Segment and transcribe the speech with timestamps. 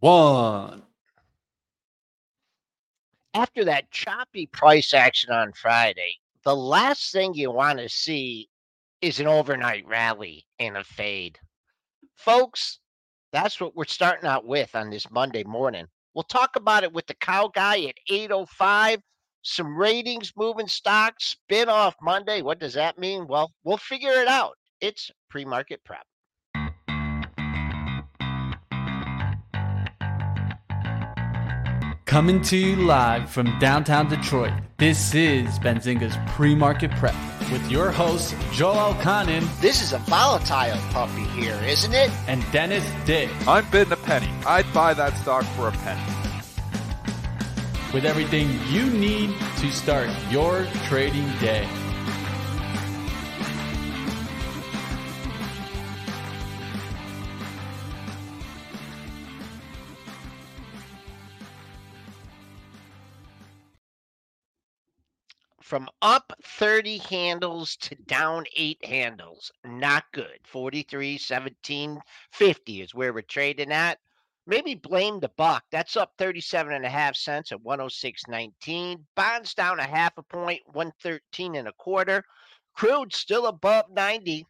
[0.00, 0.82] one.
[3.34, 8.48] After that choppy price action on Friday, the last thing you want to see
[9.00, 11.38] is an overnight rally and a fade.
[12.16, 12.80] Folks,
[13.32, 15.86] that's what we're starting out with on this Monday morning.
[16.14, 19.00] We'll talk about it with the cow guy at 805.
[19.42, 22.42] Some ratings moving stocks, spin off Monday.
[22.42, 23.26] What does that mean?
[23.26, 24.56] Well, we'll figure it out.
[24.80, 26.04] It's pre market prep.
[32.10, 37.14] Coming to you live from downtown Detroit, this is Benzinga's Pre-Market Prep
[37.52, 42.10] with your host, Joel Elconin This is a volatile puppy here, isn't it?
[42.26, 44.28] and Dennis Dick I'm bidding a penny.
[44.44, 46.02] I'd buy that stock for a penny.
[47.94, 51.68] with everything you need to start your trading day.
[65.70, 69.52] From up 30 handles to down eight handles.
[69.64, 70.40] Not good.
[70.42, 72.00] 43, 17,
[72.32, 74.00] 50 is where we're trading at.
[74.48, 75.62] Maybe blame the buck.
[75.70, 79.04] That's up 37 and a half cents at 106.19.
[79.14, 82.24] Bonds down a half a point, 113 and a quarter.
[82.74, 84.44] Crude still above 90,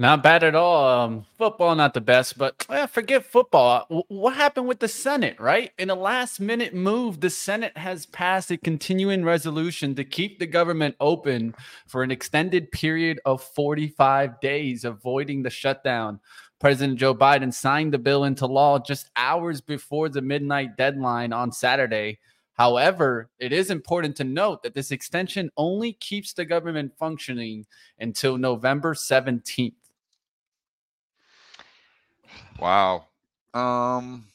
[0.00, 0.88] Not bad at all.
[0.88, 3.84] Um, football, not the best, but eh, forget football.
[3.90, 5.72] W- what happened with the Senate, right?
[5.78, 10.46] In a last minute move, the Senate has passed a continuing resolution to keep the
[10.46, 11.54] government open
[11.86, 16.20] for an extended period of 45 days, avoiding the shutdown.
[16.58, 21.52] President Joe Biden signed the bill into law just hours before the midnight deadline on
[21.52, 22.20] Saturday.
[22.54, 27.66] However, it is important to note that this extension only keeps the government functioning
[27.98, 29.74] until November 17th.
[32.60, 33.06] Wow.
[33.54, 34.26] Um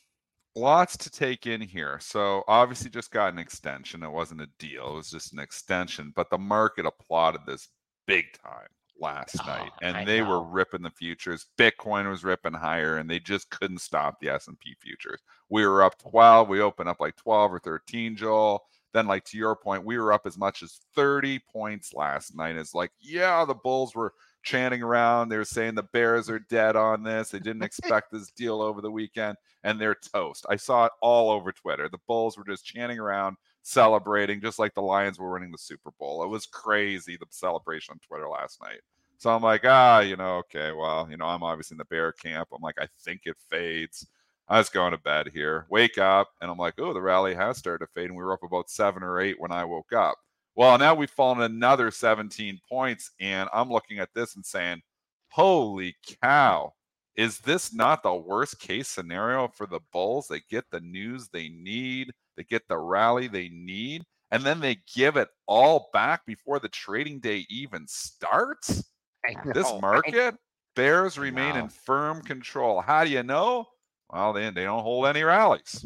[0.56, 2.00] lots to take in here.
[2.02, 4.04] So obviously just got an extension.
[4.04, 4.90] It wasn't a deal.
[4.94, 7.70] It was just an extension, but the market applauded this
[8.08, 8.68] big time
[9.00, 11.48] last Oh, night I and they were ripping the futures.
[11.58, 15.22] Bitcoin was ripping higher and they just couldn't stop the S&P futures.
[15.50, 18.62] We were up 12, we opened up like 12 or 13, Joel.
[18.94, 22.56] Then like to your point, we were up as much as 30 points last night.
[22.56, 24.14] It's like, yeah, the bulls were
[24.46, 25.28] chanting around.
[25.28, 27.30] They were saying the Bears are dead on this.
[27.30, 30.46] They didn't expect this deal over the weekend, and they're toast.
[30.50, 31.90] I saw it all over Twitter.
[31.90, 35.92] The Bulls were just chanting around, celebrating, just like the Lions were winning the Super
[36.00, 36.24] Bowl.
[36.24, 38.80] It was crazy, the celebration on Twitter last night.
[39.18, 42.12] So I'm like, ah, you know, okay, well, you know, I'm obviously in the Bear
[42.12, 42.50] camp.
[42.54, 44.08] I'm like, I think it fades.
[44.48, 47.58] I was going to bed here, wake up, and I'm like, oh, the rally has
[47.58, 48.10] started to fade.
[48.10, 50.18] And we were up about seven or eight when I woke up.
[50.56, 54.82] Well, now we've fallen another 17 points, and I'm looking at this and saying,
[55.30, 56.74] holy cow,
[57.16, 60.28] is this not the worst case scenario for the Bulls?
[60.28, 64.78] They get the news they need, they get the rally they need, and then they
[64.94, 68.84] give it all back before the trading day even starts?
[69.28, 70.36] I This know, I- market?
[70.76, 72.82] Bears remain in firm control.
[72.82, 73.66] How do you know?
[74.10, 75.86] Well, they, they don't hold any rallies.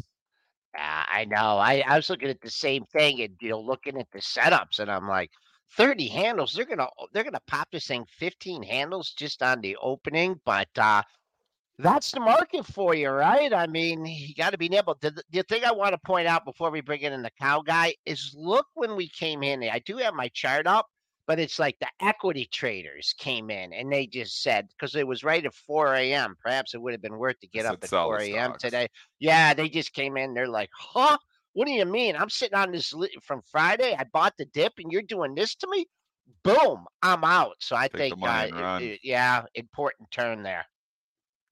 [0.74, 1.58] Yeah, I know.
[1.58, 4.78] I, I was looking at the same thing and you know looking at the setups,
[4.78, 5.30] and I'm like,
[5.76, 6.52] 30 handles.
[6.54, 11.02] They're gonna they're gonna pop this thing 15 handles just on the opening, but uh
[11.78, 13.52] that's the market for you, right?
[13.54, 14.94] I mean, you got to be able.
[14.96, 17.94] To, the thing I want to point out before we bring in the cow guy
[18.04, 19.62] is look when we came in.
[19.64, 20.88] I do have my chart up,
[21.30, 25.22] but it's like the equity traders came in and they just said because it was
[25.22, 26.34] right at 4 a.m.
[26.42, 28.54] Perhaps it would have been worth to get up at 4 a.m.
[28.58, 28.88] today.
[29.20, 30.34] Yeah, they just came in.
[30.34, 31.16] They're like, huh?
[31.52, 32.16] What do you mean?
[32.16, 33.94] I'm sitting on this li- from Friday.
[33.96, 35.86] I bought the dip, and you're doing this to me.
[36.42, 37.54] Boom, I'm out.
[37.60, 40.66] So I Take think, uh, it, it, yeah, important turn there.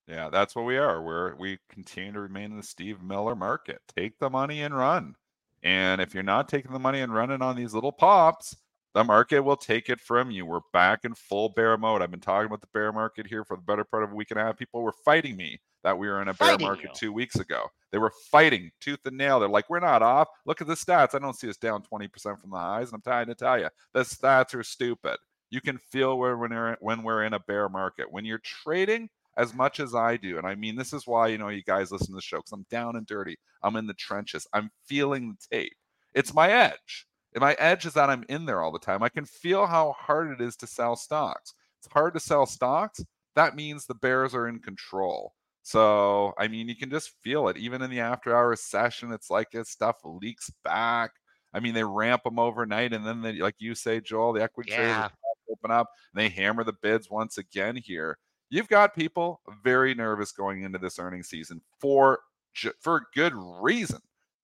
[0.08, 1.00] Yeah, that's what we are.
[1.00, 3.80] We're we continue to remain in the Steve Miller market.
[3.96, 5.14] Take the money and run.
[5.62, 8.56] And if you're not taking the money and running on these little pops,
[8.99, 10.45] the market will take it from you.
[10.45, 12.03] We're back in full bear mode.
[12.03, 14.33] I've been talking about the bear market here for the better part of a week
[14.33, 14.59] and a half.
[14.59, 16.91] People were fighting me that we were in a bear market you.
[16.97, 17.67] two weeks ago.
[17.93, 19.39] They were fighting tooth and nail.
[19.39, 20.27] They're like, we're not off.
[20.47, 21.15] Look at the stats.
[21.15, 22.11] I don't see us down 20%
[22.41, 22.89] from the highs.
[22.89, 25.19] And I'm trying to tell you, the stats are stupid.
[25.49, 28.11] You can feel where when we're, when we're in a bear market.
[28.11, 31.39] When you're trading as much as I do, and I mean, this is why, you
[31.39, 33.39] know, you guys listen to the show because I'm down and dirty.
[33.62, 34.45] I'm in the trenches.
[34.53, 35.77] I'm feeling the tape.
[36.15, 37.06] It's my edge.
[37.34, 39.02] And my edge is that I'm in there all the time.
[39.02, 41.54] I can feel how hard it is to sell stocks.
[41.78, 43.04] It's hard to sell stocks.
[43.34, 45.34] That means the bears are in control.
[45.62, 47.58] So, I mean, you can just feel it.
[47.58, 51.10] Even in the after hours session, it's like this stuff leaks back.
[51.52, 54.72] I mean, they ramp them overnight, and then they, like you say, Joel, the equity
[54.72, 55.08] yeah.
[55.50, 58.19] open up and they hammer the bids once again here.
[58.50, 62.20] You've got people very nervous going into this earnings season for
[62.80, 64.00] for good reason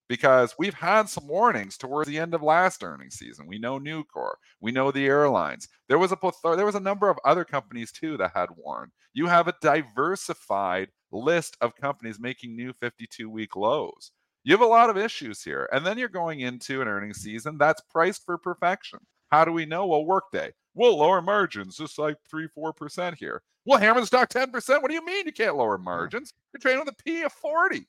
[0.09, 3.47] because we've had some warnings towards the end of last earnings season.
[3.47, 5.69] We know Nucor, we know the airlines.
[5.89, 8.93] There was a plethora, there was a number of other companies too that had warned.
[9.12, 14.11] You have a diversified list of companies making new 52 week lows.
[14.43, 15.69] You have a lot of issues here.
[15.73, 18.99] And then you're going into an earnings season that's priced for perfection.
[19.31, 19.87] How do we know?
[19.87, 20.53] Well, workday.
[20.75, 23.43] We'll lower margins just like 3 4% here.
[23.65, 24.83] We'll hammer the stock 10%.
[24.83, 26.35] What do you mean you can't lower margins?
[26.53, 27.87] You're trading with a P of 40.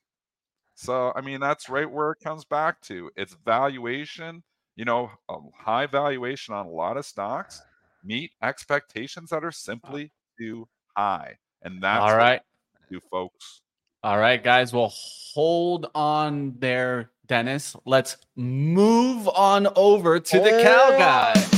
[0.75, 3.10] So, I mean, that's right where it comes back to.
[3.16, 4.44] It's valuation,
[4.75, 7.62] you know, a high valuation on a lot of stocks
[8.04, 11.36] meet expectations that are simply too high.
[11.63, 12.42] And that's all right
[12.89, 13.62] you folks.
[14.04, 14.72] All right, guys.
[14.74, 14.94] Well,
[15.33, 17.75] hold on there, Dennis.
[17.86, 21.55] Let's move on over to the cow guy.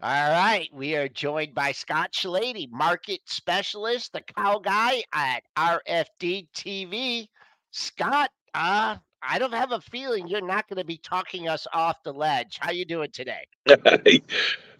[0.00, 6.46] All right, we are joined by Scott Shellady, market specialist, the cow guy at RFD
[6.54, 7.26] TV.
[7.72, 11.96] Scott, uh, I don't have a feeling you're not going to be talking us off
[12.04, 12.58] the ledge.
[12.60, 13.44] How you doing today?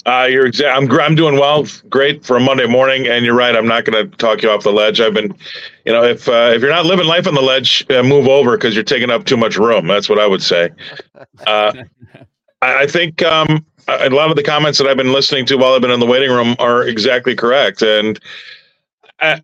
[0.06, 3.08] uh, you're exa- I'm I'm doing well, great for a Monday morning.
[3.08, 5.00] And you're right, I'm not going to talk you off the ledge.
[5.00, 5.34] I've been,
[5.84, 8.56] you know, if uh, if you're not living life on the ledge, uh, move over
[8.56, 9.88] because you're taking up too much room.
[9.88, 10.70] That's what I would say.
[11.44, 11.72] Uh,
[12.62, 15.74] I, I, think um, a lot of the comments that I've been listening to while
[15.74, 18.18] I've been in the waiting room are exactly correct, and.
[19.20, 19.40] I,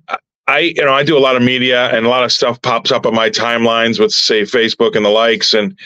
[0.47, 2.93] I, you know, I do a lot of media and a lot of stuff pops
[2.93, 5.55] up on my timelines with, say, Facebook and the likes.
[5.55, 5.77] And,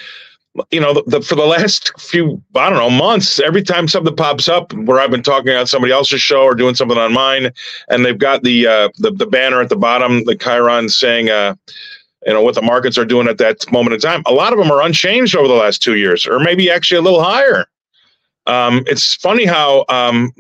[0.71, 4.17] you know, the, the, for the last few, I don't know, months, every time something
[4.17, 7.53] pops up where I've been talking on somebody else's show or doing something on mine,
[7.89, 11.55] and they've got the uh, the, the banner at the bottom, the Chiron saying, uh,
[12.27, 14.23] you know, what the markets are doing at that moment in time.
[14.27, 17.03] A lot of them are unchanged over the last two years, or maybe actually a
[17.03, 17.67] little higher.
[18.49, 20.33] Um, it's funny how um,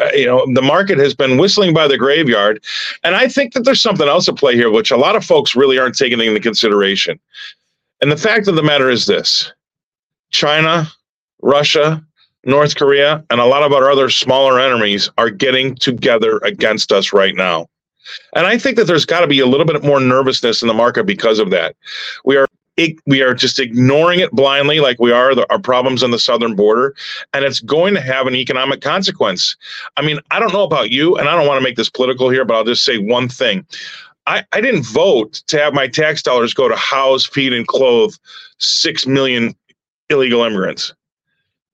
[0.00, 2.62] uh, you know the market has been whistling by the graveyard,
[3.02, 5.56] and I think that there's something else at play here, which a lot of folks
[5.56, 7.18] really aren't taking into consideration.
[8.00, 9.52] And the fact of the matter is this:
[10.30, 10.88] China,
[11.42, 12.02] Russia,
[12.44, 17.12] North Korea, and a lot of our other smaller enemies are getting together against us
[17.12, 17.66] right now.
[18.36, 20.74] And I think that there's got to be a little bit more nervousness in the
[20.74, 21.74] market because of that.
[22.24, 22.46] We are
[22.76, 26.18] it, we are just ignoring it blindly, like we are the, our problems on the
[26.18, 26.94] southern border,
[27.32, 29.56] and it's going to have an economic consequence.
[29.96, 32.28] I mean, I don't know about you, and I don't want to make this political
[32.28, 33.66] here, but I'll just say one thing.
[34.26, 38.14] I, I didn't vote to have my tax dollars go to house, feed, and clothe
[38.58, 39.54] six million
[40.10, 40.92] illegal immigrants.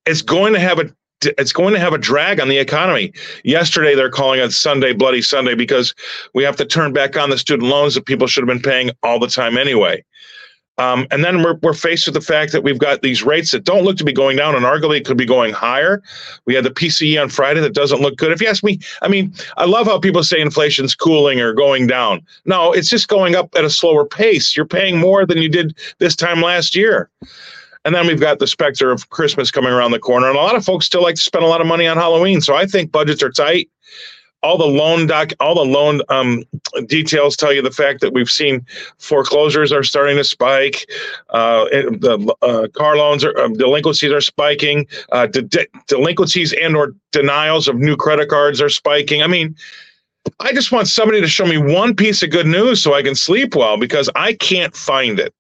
[0.07, 0.91] It's going to have a
[1.39, 3.13] it's going to have a drag on the economy.
[3.45, 5.95] Yesterday, they're calling it Sunday, Bloody Sunday, because
[6.35, 8.91] we have to turn back on the student loans that people should have been paying
[9.05, 10.03] all the time anyway.
[10.79, 13.65] Um, and then we're, we're faced with the fact that we've got these rates that
[13.65, 16.03] don't look to be going down and arguably could be going higher.
[16.47, 18.33] We had the PCE on Friday that doesn't look good.
[18.33, 21.87] If you ask me, I mean, I love how people say inflation's cooling or going
[21.87, 22.23] down.
[22.47, 24.57] No, it's just going up at a slower pace.
[24.57, 27.11] You're paying more than you did this time last year.
[27.85, 30.29] And then we've got the specter of Christmas coming around the corner.
[30.29, 32.41] And a lot of folks still like to spend a lot of money on Halloween.
[32.41, 33.69] So I think budgets are tight.
[34.43, 36.45] All the loan doc, all the loan um,
[36.87, 38.67] details tell you the fact that we've seen
[38.99, 40.91] foreclosures are starting to spike,
[41.31, 46.95] uh, the uh, car loans are um, delinquencies are spiking, uh, de- delinquencies and or
[47.13, 49.23] denials of new credit cards are spiking.
[49.23, 49.55] I mean,
[50.41, 53.15] I just want somebody to show me one piece of good news so I can
[53.15, 55.35] sleep well because I can't find it.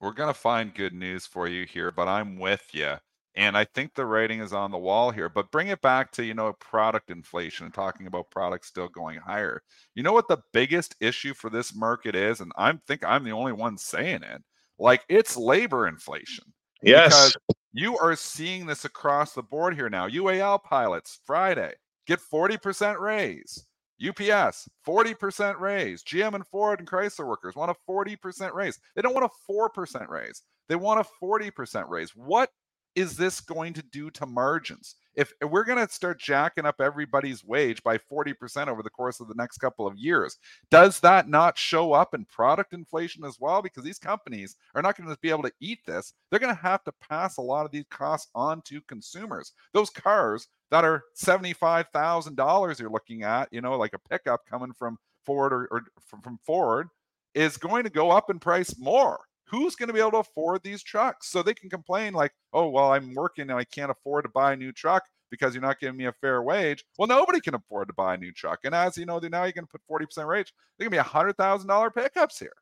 [0.00, 2.96] We're to find good news for you here, but I'm with you.
[3.34, 5.28] And I think the writing is on the wall here.
[5.28, 9.18] But bring it back to, you know, product inflation and talking about products still going
[9.18, 9.62] higher.
[9.94, 12.40] You know what the biggest issue for this market is?
[12.40, 14.42] And I think I'm the only one saying it.
[14.78, 16.44] Like it's labor inflation.
[16.82, 17.08] Yes.
[17.08, 17.36] Because
[17.72, 20.08] you are seeing this across the board here now.
[20.08, 21.72] UAL pilots Friday
[22.06, 23.66] get 40% raise.
[24.04, 26.02] UPS, 40% raise.
[26.02, 28.78] GM and Ford and Chrysler workers want a 40% raise.
[28.96, 30.42] They don't want a 4% raise.
[30.68, 32.10] They want a 40% raise.
[32.16, 32.50] What
[32.94, 34.96] is this going to do to margins?
[35.14, 39.28] If we're going to start jacking up everybody's wage by 40% over the course of
[39.28, 40.38] the next couple of years,
[40.70, 43.60] does that not show up in product inflation as well?
[43.60, 46.14] Because these companies are not going to be able to eat this.
[46.30, 49.52] They're going to have to pass a lot of these costs on to consumers.
[49.74, 54.96] Those cars that are $75,000 you're looking at, you know, like a pickup coming from
[55.26, 56.88] Ford or, or from, from Ford
[57.34, 59.20] is going to go up in price more
[59.52, 61.28] who's going to be able to afford these trucks?
[61.28, 64.54] So they can complain like, oh, well, I'm working and I can't afford to buy
[64.54, 66.84] a new truck because you're not giving me a fair wage.
[66.98, 68.60] Well, nobody can afford to buy a new truck.
[68.64, 70.52] And as you know, now you're going to put 40% wage.
[70.78, 72.52] They're going to be $100,000 pickups here.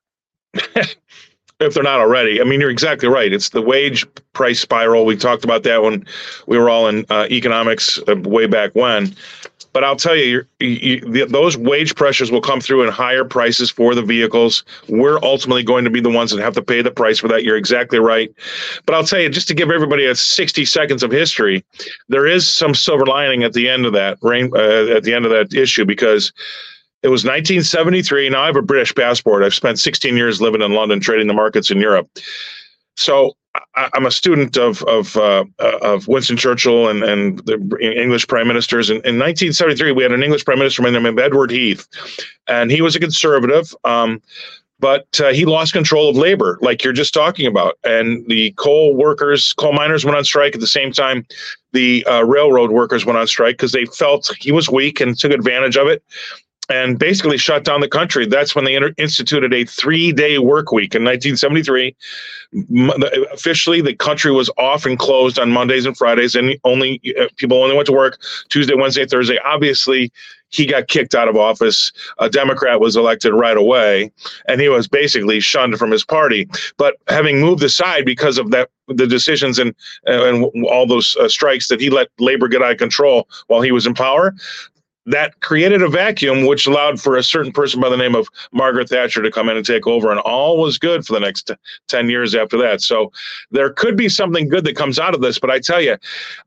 [1.61, 2.41] if they're not already.
[2.41, 3.33] I mean, you're exactly right.
[3.33, 5.05] It's the wage price spiral.
[5.05, 6.07] We talked about that when
[6.47, 9.15] we were all in uh, economics uh, way back when.
[9.73, 13.71] But I'll tell you, you, you, those wage pressures will come through in higher prices
[13.71, 14.65] for the vehicles.
[14.89, 17.45] We're ultimately going to be the ones that have to pay the price for that.
[17.45, 18.33] You're exactly right.
[18.87, 21.65] But I'll tell you, just to give everybody a 60 seconds of history,
[22.09, 25.25] there is some silver lining at the end of that rain, uh, at the end
[25.25, 26.33] of that issue because
[27.03, 28.29] it was 1973.
[28.29, 29.43] Now I have a British passport.
[29.43, 32.09] I've spent 16 years living in London, trading the markets in Europe.
[32.97, 38.27] So I, am a student of of uh, of Winston Churchill and and the English
[38.29, 38.91] prime ministers.
[38.91, 41.87] In, in 1973, we had an English prime minister named Edward Heath,
[42.47, 43.75] and he was a conservative.
[43.85, 44.23] Um,
[44.79, 47.77] but uh, he lost control of labor, like you're just talking about.
[47.85, 51.27] And the coal workers, coal miners went on strike at the same time.
[51.73, 55.33] The uh, railroad workers went on strike because they felt he was weak and took
[55.33, 56.03] advantage of it
[56.71, 58.27] and basically shut down the country.
[58.27, 61.97] That's when they inter- instituted a three day work week in 1973.
[62.55, 62.91] M-
[63.33, 67.63] officially, the country was off and closed on Mondays and Fridays, and only uh, people
[67.63, 69.39] only went to work Tuesday, Wednesday, Thursday.
[69.45, 70.13] Obviously,
[70.51, 71.93] he got kicked out of office.
[72.19, 74.11] A Democrat was elected right away,
[74.49, 76.49] and he was basically shunned from his party.
[76.77, 79.75] But having moved aside because of that, the decisions and
[80.07, 83.71] and all those uh, strikes that he let labor get out of control while he
[83.71, 84.35] was in power,
[85.11, 88.89] that created a vacuum which allowed for a certain person by the name of Margaret
[88.89, 91.51] Thatcher to come in and take over and all was good for the next
[91.89, 92.81] 10 years after that.
[92.81, 93.13] So
[93.51, 95.97] there could be something good that comes out of this but I tell you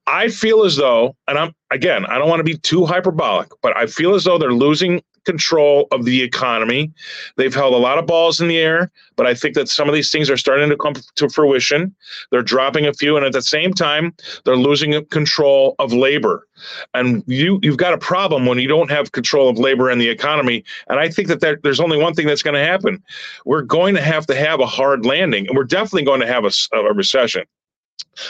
[0.07, 3.75] I feel as though and I'm again I don't want to be too hyperbolic but
[3.75, 6.91] I feel as though they're losing control of the economy.
[7.37, 9.95] They've held a lot of balls in the air, but I think that some of
[9.95, 11.95] these things are starting to come to fruition.
[12.31, 14.13] They're dropping a few, and at the same time,
[14.45, 16.47] they're losing control of labor.
[16.93, 20.09] And you you've got a problem when you don't have control of labor and the
[20.09, 20.63] economy.
[20.87, 23.03] And I think that there, there's only one thing that's going to happen.
[23.45, 26.45] We're going to have to have a hard landing, and we're definitely going to have
[26.45, 27.43] a, a recession.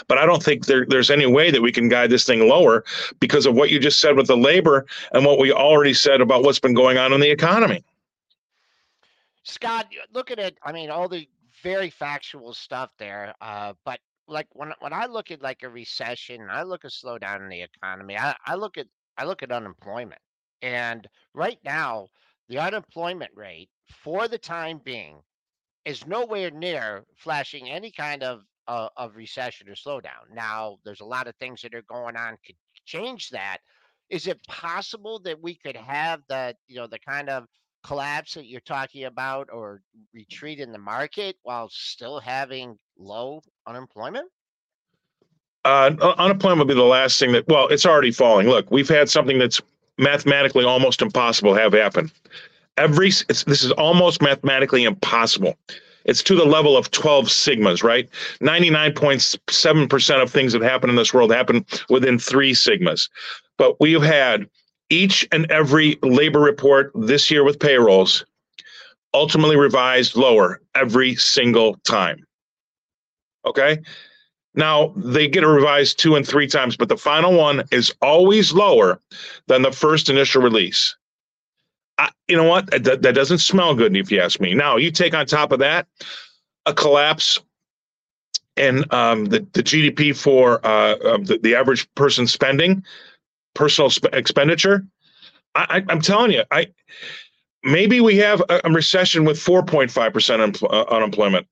[0.08, 2.84] But I don't think there, there's any way that we can guide this thing lower
[3.20, 6.43] because of what you just said with the labor and what we already said about
[6.43, 7.84] what's been going on in the economy.
[9.43, 10.53] Scott, look at.
[10.63, 11.27] I mean, all the
[11.62, 13.34] very factual stuff there.
[13.41, 17.41] Uh, but like when when I look at like a recession, I look at slowdown
[17.41, 18.17] in the economy.
[18.17, 20.22] I, I look at I look at unemployment,
[20.62, 22.08] and right now
[22.50, 25.17] the unemployment rate for the time being
[25.86, 30.34] is nowhere near flashing any kind of uh, of recession or slowdown.
[30.34, 32.55] Now, there's a lot of things that are going on could
[32.86, 33.60] change that.
[34.10, 37.46] Is it possible that we could have the you know the kind of
[37.84, 39.82] collapse that you're talking about or
[40.13, 44.29] retreat in the market while still having low unemployment?
[45.65, 48.48] Uh, unemployment would be the last thing that, well, it's already falling.
[48.48, 49.62] Look, we've had something that's
[49.98, 52.12] mathematically almost impossible have happen.
[52.77, 55.58] Every, this is almost mathematically impossible
[56.05, 58.10] it's to the level of 12 sigmas, right?
[58.41, 63.10] 99.7% of things that happen in this world happen within three sigmas.
[63.57, 64.48] But we've had
[64.89, 68.25] each and every labor report this year with payrolls
[69.13, 72.25] ultimately revised lower every single time.
[73.45, 73.79] Okay?
[74.55, 78.53] Now they get a revised two and three times, but the final one is always
[78.53, 79.00] lower
[79.48, 80.95] than the first initial release.
[81.97, 82.71] I, you know what?
[82.71, 84.53] That, that doesn't smell good, if you ask me.
[84.53, 85.88] Now you take on top of that
[86.65, 87.39] a collapse
[88.55, 92.83] in um, the the GDP for uh, um, the, the average person spending,
[93.53, 94.85] personal sp- expenditure.
[95.55, 96.67] I, am telling you, I
[97.63, 101.47] maybe we have a, a recession with 4.5 percent uh, unemployment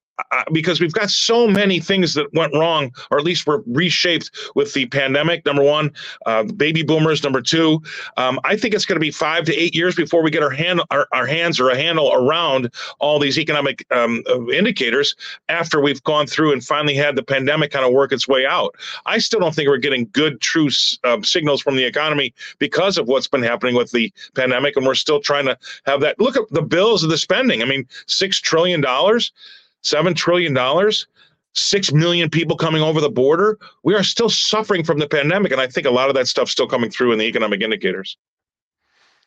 [0.52, 4.74] because we've got so many things that went wrong, or at least were reshaped with
[4.74, 5.46] the pandemic.
[5.46, 5.92] Number one,
[6.26, 7.24] uh, baby boomers.
[7.24, 7.82] Number two,
[8.18, 10.50] um, I think it's going to be five to eight years before we get our
[10.50, 15.16] hand our, our hands or a handle around all these economic um, uh, indicators
[15.50, 18.76] after we've gone through and finally had the pandemic kind of work its way out.
[19.06, 20.70] I still don't think we're getting good, true
[21.04, 24.96] uh, signals from the economy because of what's been happening with the pandemic, and we're
[24.96, 26.20] still trying to have that.
[26.20, 27.62] Look at the bills of the spending.
[27.62, 29.32] I mean, six trillion dollars
[29.82, 31.08] seven trillion dollars,
[31.54, 33.58] six million people coming over the border.
[33.84, 36.52] We are still suffering from the pandemic, and I think a lot of that stuff's
[36.52, 38.18] still coming through in the economic indicators.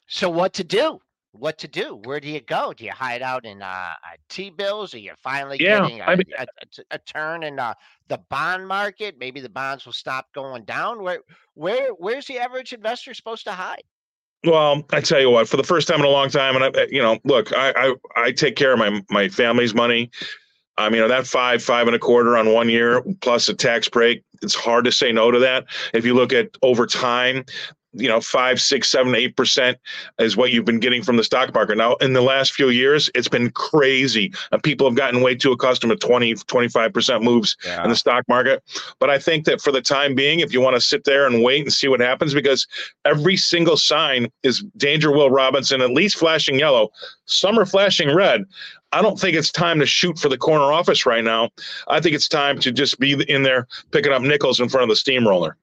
[0.06, 1.00] So, what to do?
[1.32, 2.00] What to do?
[2.04, 2.72] Where do you go?
[2.72, 3.92] Do you hide out in uh,
[4.28, 4.94] T bills?
[4.94, 7.74] Are you finally yeah, getting a, I mean, a, a, a, turn in uh,
[8.06, 9.16] the bond market?
[9.18, 11.02] Maybe the bonds will stop going down.
[11.02, 11.20] Where,
[11.54, 13.82] where, where's the average investor supposed to hide?
[14.44, 16.86] Well, I tell you what, for the first time in a long time, and I,
[16.88, 20.10] you know, look, I, I, I take care of my my family's money.
[20.76, 24.22] I mean, that five, five and a quarter on one year plus a tax break,
[24.42, 25.66] it's hard to say no to that.
[25.92, 27.44] If you look at over time,
[27.96, 29.78] you know, five, six, seven, eight percent
[30.18, 31.76] is what you've been getting from the stock market.
[31.76, 34.32] Now, in the last few years, it's been crazy.
[34.62, 37.84] People have gotten way too accustomed to 20, 25 percent moves yeah.
[37.84, 38.62] in the stock market.
[38.98, 41.42] But I think that for the time being, if you want to sit there and
[41.42, 42.66] wait and see what happens, because
[43.04, 46.90] every single sign is danger, Will Robinson, at least flashing yellow.
[47.26, 48.44] Some are flashing red.
[48.94, 51.50] I don't think it's time to shoot for the corner office right now.
[51.88, 54.88] I think it's time to just be in there picking up nickels in front of
[54.88, 55.56] the steamroller.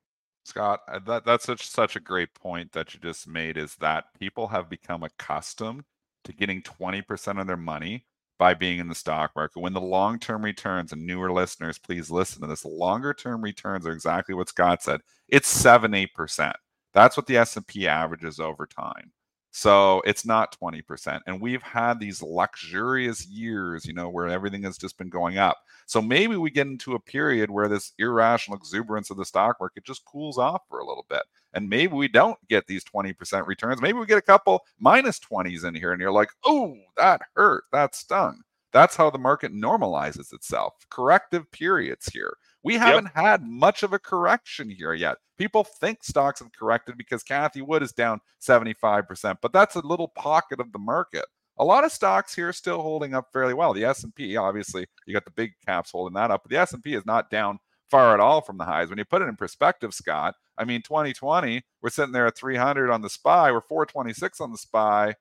[0.44, 4.06] Scott, uh, that, that's such such a great point that you just made is that
[4.20, 5.84] people have become accustomed
[6.24, 8.06] to getting 20% of their money
[8.38, 9.60] by being in the stock market.
[9.60, 12.66] When the long-term returns and newer listeners, please listen to this.
[12.66, 15.02] Longer term returns are exactly what Scott said.
[15.30, 16.54] It's 7 8%.
[16.94, 19.12] That's what the S&P averages over time.
[19.52, 21.20] So it's not 20%.
[21.28, 25.58] And we've had these luxurious years, you know, where everything has just been going up.
[25.86, 29.84] So maybe we get into a period where this irrational exuberance of the stock market
[29.84, 31.24] just cools off for a little bit.
[31.54, 33.82] And maybe we don't get these 20% returns.
[33.82, 37.66] Maybe we get a couple minus 20s in here and you're like, oh, that hurt.
[37.74, 38.42] That stung.
[38.72, 40.74] That's how the market normalizes itself.
[40.90, 42.38] Corrective periods here.
[42.64, 43.16] We haven't yep.
[43.16, 45.18] had much of a correction here yet.
[45.38, 50.10] People think stocks have corrected because Cathie Wood is down 75%, but that's a little
[50.10, 51.26] pocket of the market.
[51.58, 53.74] A lot of stocks here are still holding up fairly well.
[53.74, 57.06] The S&P, obviously, you got the big caps holding that up, but the S&P is
[57.06, 58.90] not down far at all from the highs.
[58.90, 62.90] When you put it in perspective, Scott, I mean, 2020, we're sitting there at 300
[62.90, 65.16] on the SPY, we're 426 on the SPY.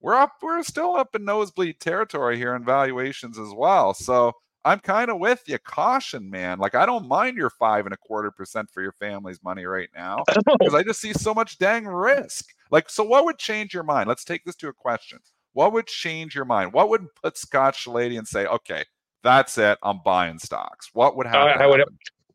[0.00, 3.94] We're up, we're still up in nosebleed territory here in valuations as well.
[3.94, 4.32] So
[4.66, 5.58] I'm kind of with you.
[5.60, 6.58] Caution, man.
[6.58, 9.88] Like I don't mind your five and a quarter percent for your family's money right
[9.94, 10.56] now oh.
[10.58, 12.52] because I just see so much dang risk.
[12.72, 14.08] Like, so what would change your mind?
[14.08, 15.20] Let's take this to a question.
[15.52, 16.72] What would change your mind?
[16.72, 18.84] What would put Scott Shellady and say, okay,
[19.22, 19.78] that's it.
[19.84, 20.90] I'm buying stocks.
[20.92, 21.62] What would happen?
[21.62, 21.84] I, I would.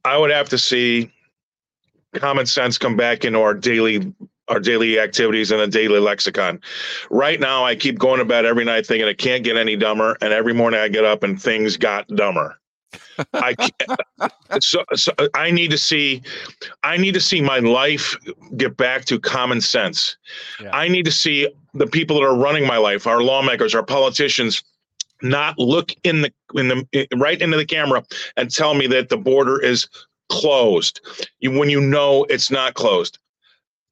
[0.06, 1.12] I would have to see
[2.16, 4.14] common sense come back into our daily
[4.52, 6.60] our daily activities and a daily lexicon.
[7.10, 10.18] Right now, I keep going to bed every night thinking it can't get any dumber,
[10.22, 12.60] and every morning I get up and things got dumber.
[13.34, 13.56] I
[14.60, 16.22] so, so I need to see
[16.84, 18.18] I need to see my life
[18.58, 20.18] get back to common sense.
[20.60, 20.72] Yeah.
[20.74, 24.62] I need to see the people that are running my life, our lawmakers, our politicians,
[25.22, 28.04] not look in the in the eh, right into the camera
[28.36, 29.88] and tell me that the border is
[30.30, 31.00] closed
[31.40, 33.20] you, when you know it's not closed.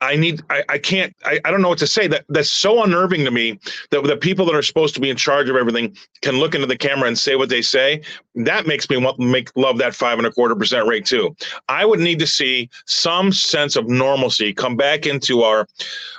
[0.01, 2.07] I need I, I can't I, I don't know what to say.
[2.07, 3.59] That that's so unnerving to me
[3.91, 6.67] that the people that are supposed to be in charge of everything can look into
[6.67, 8.01] the camera and say what they say.
[8.45, 11.35] That makes me want make love that five and a quarter percent rate too.
[11.67, 15.67] I would need to see some sense of normalcy come back into our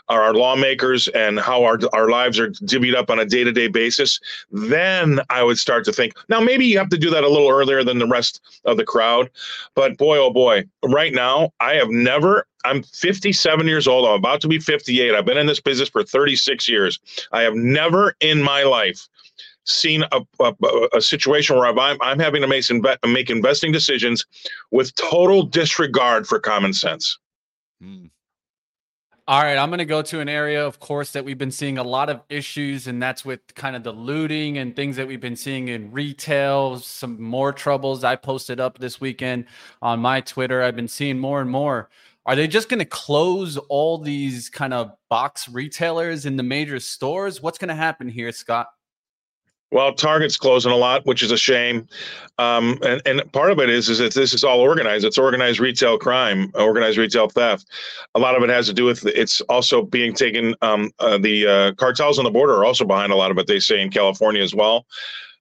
[0.09, 3.69] our lawmakers and how our our lives are divvied up on a day to day
[3.69, 4.21] basis.
[4.51, 6.13] Then I would start to think.
[6.29, 8.85] Now maybe you have to do that a little earlier than the rest of the
[8.85, 9.31] crowd,
[9.75, 14.07] but boy oh boy, right now I have never I'm 57 years old.
[14.07, 15.15] I'm about to be 58.
[15.15, 17.01] I've been in this business for 36 years.
[17.33, 19.09] I have never in my life
[19.71, 20.55] seen a, a,
[20.95, 22.65] a situation where I'm, I'm having to make,
[23.07, 24.27] make investing decisions
[24.71, 27.19] with total disregard for common sense.
[27.81, 28.07] Hmm.
[29.31, 31.79] All right, I'm going to go to an area, of course, that we've been seeing
[31.79, 35.21] a lot of issues, and that's with kind of the looting and things that we've
[35.21, 36.81] been seeing in retail.
[36.81, 39.45] Some more troubles I posted up this weekend
[39.83, 40.65] on my Twitter.
[40.65, 41.91] I've been seeing more and more.
[42.27, 46.81] Are they just going to close all these kind of box retailers in the major
[46.81, 47.41] stores?
[47.41, 48.67] What's going to happen here, Scott?
[49.73, 51.87] Well, Target's closing a lot, which is a shame.
[52.39, 55.05] Um, and, and part of it is is that this is all organized.
[55.05, 57.67] It's organized retail crime, organized retail theft.
[58.15, 60.55] A lot of it has to do with it's also being taken.
[60.63, 63.47] Um, uh, the uh, cartels on the border are also behind a lot of it.
[63.47, 64.87] They say in California as well.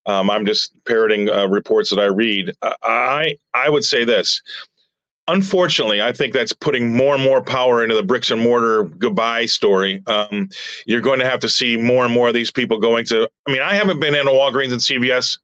[0.05, 2.51] Um, I'm just parroting uh, reports that I read.
[2.83, 4.41] I I would say this:
[5.29, 9.45] unfortunately, I think that's putting more and more power into the bricks and mortar goodbye
[9.45, 10.01] story.
[10.07, 10.49] Um,
[10.85, 13.29] you're going to have to see more and more of these people going to.
[13.47, 15.37] I mean, I haven't been in a Walgreens and CVS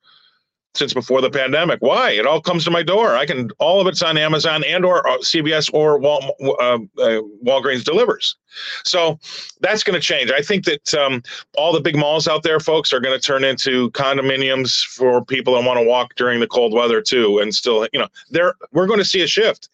[0.75, 1.79] since before the pandemic.
[1.81, 2.11] Why?
[2.11, 3.15] It all comes to my door.
[3.15, 7.83] I can all of it's on Amazon and or CVS or Wal, uh, uh, Walgreens
[7.83, 8.35] delivers.
[8.83, 9.19] So
[9.61, 10.31] that's going to change.
[10.31, 11.23] I think that um,
[11.57, 15.53] all the big malls out there, folks, are going to turn into condominiums for people
[15.55, 18.87] that want to walk during the cold weather too, and still, you know, there we're
[18.87, 19.69] going to see a shift.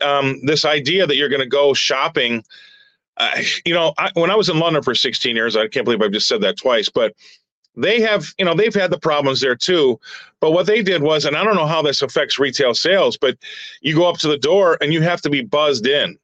[0.00, 2.44] Um, this idea that you're going to go shopping.
[3.16, 6.02] Uh, you know, I, when I was in London for 16 years, I can't believe
[6.02, 7.14] I've just said that twice, but
[7.76, 9.98] they have, you know, they've had the problems there too.
[10.40, 13.36] But what they did was, and I don't know how this affects retail sales, but
[13.80, 16.18] you go up to the door and you have to be buzzed in.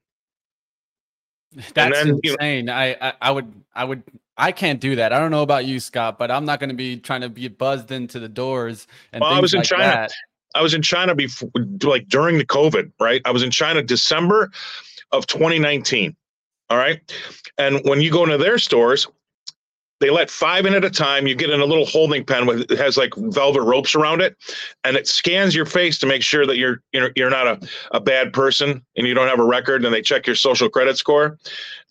[1.74, 2.56] That's then, insane.
[2.56, 4.02] You know, I, I, I would I would
[4.36, 5.12] I can't do that.
[5.12, 7.48] I don't know about you, Scott, but I'm not going to be trying to be
[7.48, 8.86] buzzed into the doors.
[9.12, 9.84] And well, I was in like China.
[9.84, 10.12] That.
[10.54, 11.50] I was in China before,
[11.82, 13.20] like during the COVID, right?
[13.24, 14.50] I was in China December
[15.12, 16.16] of 2019.
[16.70, 17.00] All right,
[17.58, 19.08] and when you go into their stores,
[20.00, 21.26] they let five in at a time.
[21.26, 24.36] You get in a little holding pen with it has like velvet ropes around it,
[24.84, 28.00] and it scans your face to make sure that you're you're, you're not a, a
[28.00, 29.84] bad person and you don't have a record.
[29.84, 31.38] And they check your social credit score,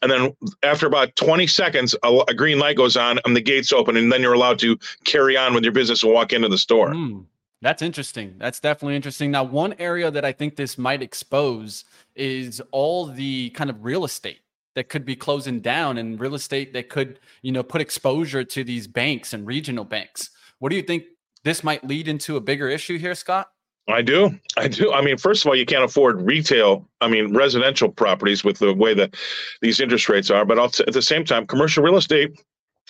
[0.02, 3.72] and then after about 20 seconds, a, a green light goes on and the gates
[3.72, 6.58] open, and then you're allowed to carry on with your business and walk into the
[6.58, 6.90] store.
[6.90, 7.26] Mm,
[7.62, 8.36] that's interesting.
[8.38, 9.32] That's definitely interesting.
[9.32, 14.04] Now, one area that I think this might expose is all the kind of real
[14.04, 14.40] estate
[14.76, 18.64] that could be closing down and real estate that could, you know, put exposure to
[18.64, 20.30] these banks and regional banks.
[20.60, 21.04] What do you think
[21.44, 23.50] this might lead into a bigger issue here, Scott?
[23.88, 24.38] I do.
[24.56, 24.94] I do.
[24.94, 28.74] I mean, first of all, you can't afford retail, I mean, residential properties with the
[28.74, 29.16] way that
[29.62, 30.46] these interest rates are.
[30.46, 32.40] But at the same time, commercial real estate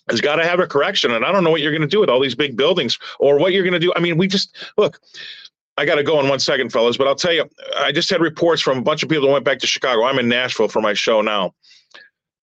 [0.09, 1.11] has got to have a correction.
[1.11, 3.39] And I don't know what you're going to do with all these big buildings or
[3.39, 3.93] what you're going to do.
[3.95, 4.99] I mean, we just look,
[5.79, 8.19] I got to go in one second, fellas, but I'll tell you, I just had
[8.19, 10.03] reports from a bunch of people that went back to Chicago.
[10.03, 11.53] I'm in Nashville for my show now.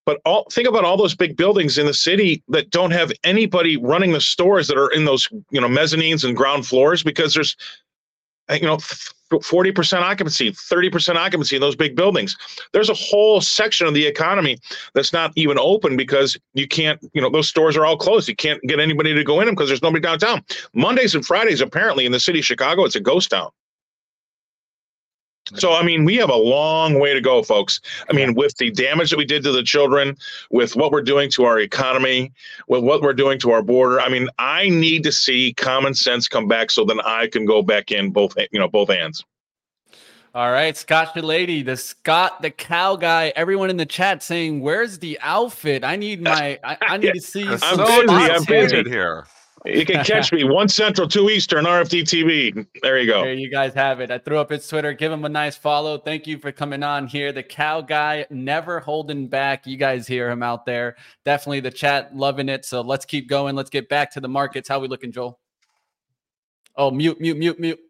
[0.07, 3.77] But all, think about all those big buildings in the city that don't have anybody
[3.77, 7.57] running the stores that are in those, you know, mezzanines and ground floors because there's,
[8.51, 8.79] you know,
[9.31, 12.37] 40% occupancy, 30% occupancy in those big buildings.
[12.73, 14.59] There's a whole section of the economy
[14.95, 18.29] that's not even open because you can't, you know, those stores are all closed.
[18.29, 20.45] You can't get anybody to go in them because there's nobody downtown.
[20.75, 23.51] Mondays and Fridays, apparently, in the city of Chicago, it's a ghost town.
[25.55, 27.81] So, I mean, we have a long way to go, folks.
[28.11, 30.17] I mean, with the damage that we did to the children,
[30.51, 32.33] with what we're doing to our economy,
[32.69, 36.27] with what we're doing to our border, I mean, I need to see common sense
[36.27, 39.25] come back so then I can go back in both, you know, both hands.
[40.35, 44.99] All right, Scott Shellady, the Scott, the cow guy, everyone in the chat saying, "Where's
[44.99, 45.83] the outfit?
[45.83, 48.07] I need my, I, I need to see." I'm busy.
[48.13, 49.27] I'm busy here.
[49.67, 52.67] You can catch me one Central, two Eastern, RFD TV.
[52.83, 53.23] There you go.
[53.23, 54.11] There you guys have it.
[54.11, 54.93] I threw up his Twitter.
[54.93, 55.99] Give him a nice follow.
[55.99, 57.33] Thank you for coming on here.
[57.33, 59.67] The cow guy, never holding back.
[59.67, 60.97] You guys hear him out there.
[61.25, 62.65] Definitely the chat loving it.
[62.65, 63.57] So let's keep going.
[63.57, 64.69] Let's get back to the markets.
[64.69, 65.39] How we looking, Joel?
[66.77, 67.81] Oh, mute, mute, mute, mute.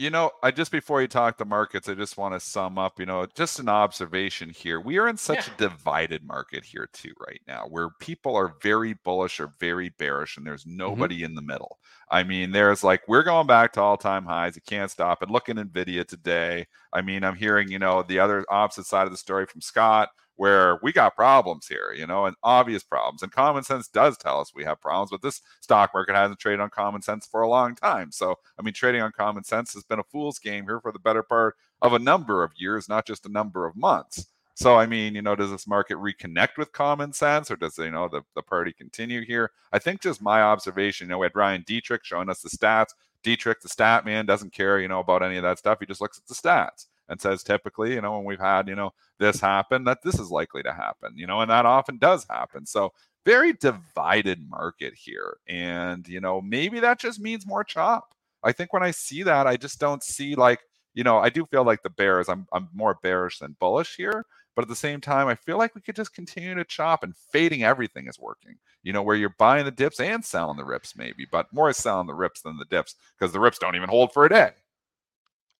[0.00, 2.98] You know, I just before you talk the markets, I just want to sum up,
[2.98, 4.80] you know, just an observation here.
[4.80, 5.52] We are in such yeah.
[5.52, 10.38] a divided market here too right now where people are very bullish or very bearish
[10.38, 10.78] and there's mm-hmm.
[10.78, 11.26] nobody mm-hmm.
[11.26, 11.78] in the middle.
[12.10, 14.56] I mean, there's like we're going back to all-time highs.
[14.56, 15.30] You can't stop it.
[15.30, 16.66] Looking Nvidia today.
[16.94, 20.08] I mean, I'm hearing, you know, the other opposite side of the story from Scott
[20.40, 23.22] where we got problems here, you know, and obvious problems.
[23.22, 26.60] And common sense does tell us we have problems, but this stock market hasn't traded
[26.60, 28.10] on common sense for a long time.
[28.10, 30.98] So, I mean, trading on common sense has been a fool's game here for the
[30.98, 34.28] better part of a number of years, not just a number of months.
[34.54, 37.90] So, I mean, you know, does this market reconnect with common sense or does, you
[37.90, 39.50] know, the, the party continue here?
[39.74, 42.94] I think just my observation, you know, we had Ryan Detrick showing us the stats.
[43.22, 45.80] Detrick, the stat man, doesn't care, you know, about any of that stuff.
[45.80, 48.76] He just looks at the stats and says typically, you know, when we've had, you
[48.76, 52.24] know, this happen, that this is likely to happen, you know, and that often does
[52.30, 52.64] happen.
[52.64, 52.92] So
[53.26, 55.36] very divided market here.
[55.48, 58.14] And, you know, maybe that just means more chop.
[58.42, 60.60] I think when I see that, I just don't see like,
[60.94, 64.24] you know, I do feel like the Bears, I'm I'm more bearish than bullish here.
[64.56, 67.14] But at the same time, I feel like we could just continue to chop and
[67.16, 68.56] fading everything is working.
[68.82, 72.06] You know, where you're buying the dips and selling the rips, maybe, but more selling
[72.06, 74.52] the rips than the dips because the rips don't even hold for a day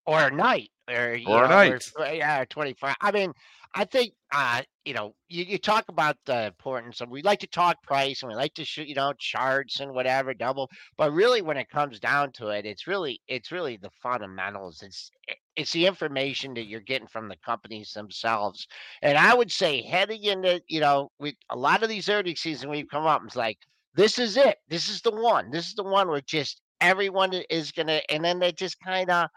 [0.05, 1.91] or a night or, you or know, a night.
[1.97, 2.95] Or, yeah, 25.
[3.01, 3.33] I mean,
[3.73, 7.47] I think, uh, you know, you, you talk about the importance of, we like to
[7.47, 11.41] talk price and we like to shoot, you know, charts and whatever, double, but really
[11.41, 14.81] when it comes down to it, it's really, it's really the fundamentals.
[14.81, 15.09] It's,
[15.55, 18.67] it's the information that you're getting from the companies themselves.
[19.01, 22.69] And I would say heading into, you know, with a lot of these early season,
[22.69, 23.57] we've come up, and it's like,
[23.93, 24.57] this is it.
[24.69, 25.51] This is the one.
[25.51, 29.09] This is the one where just everyone is going to, and then they just kind
[29.09, 29.29] of,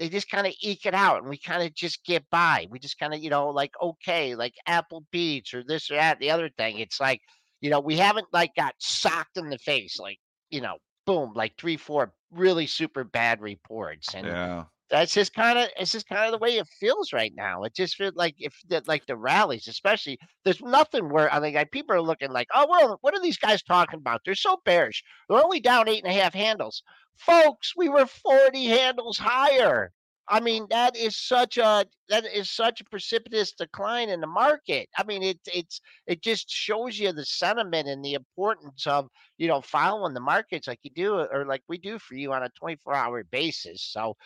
[0.00, 2.66] they just kind of eke it out and we kind of just get by.
[2.70, 6.18] We just kind of, you know, like, okay, like Apple Beats or this or that,
[6.18, 6.78] the other thing.
[6.78, 7.20] It's like,
[7.60, 11.52] you know, we haven't like got socked in the face, like, you know, boom, like
[11.58, 14.14] three, four really super bad reports.
[14.14, 14.64] And Yeah.
[14.90, 17.62] That's just kind of, it's just kind of the way it feels right now.
[17.64, 21.56] It just feels like if that, like the rallies, especially, there's nothing where I think
[21.56, 24.22] like, people are looking like, oh, well, what are these guys talking about?
[24.24, 25.02] They're so bearish.
[25.28, 26.82] They're only down eight and a half handles.
[27.16, 29.92] Folks, we were 40 handles higher.
[30.30, 34.88] I mean, that is such a that is such a precipitous decline in the market.
[34.96, 39.48] I mean, it it's it just shows you the sentiment and the importance of you
[39.48, 42.50] know following the markets like you do or like we do for you on a
[42.50, 43.82] 24 hour basis.
[43.82, 44.16] So,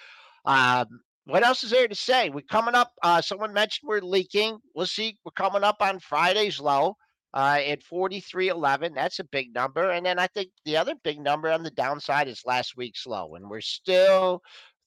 [0.44, 2.28] um, what else is there to say?
[2.30, 2.92] We're coming up.
[3.02, 4.59] Uh, someone mentioned we're leaking.
[4.74, 5.16] We'll see.
[5.24, 6.96] We're coming up on Friday's low
[7.33, 8.94] uh, at 43.11.
[8.94, 9.90] That's a big number.
[9.90, 13.35] And then I think the other big number on the downside is last week's low.
[13.35, 14.42] And we're still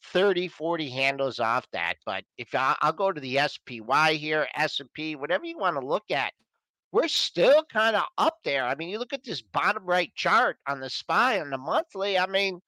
[0.06, 1.96] 30, 40 handles off that.
[2.06, 6.10] But if I, I'll go to the SPY here, S&P, whatever you want to look
[6.12, 6.34] at,
[6.92, 8.66] we're still kind of up there.
[8.66, 12.18] I mean, you look at this bottom right chart on the SPY on the monthly.
[12.18, 12.62] I mean,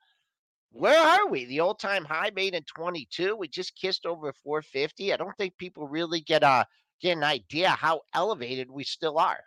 [0.72, 1.46] where are we?
[1.46, 3.36] The old time high made in 22.
[3.36, 5.14] We just kissed over 450.
[5.14, 6.66] I don't think people really get a
[7.02, 9.40] get an idea how elevated we still are.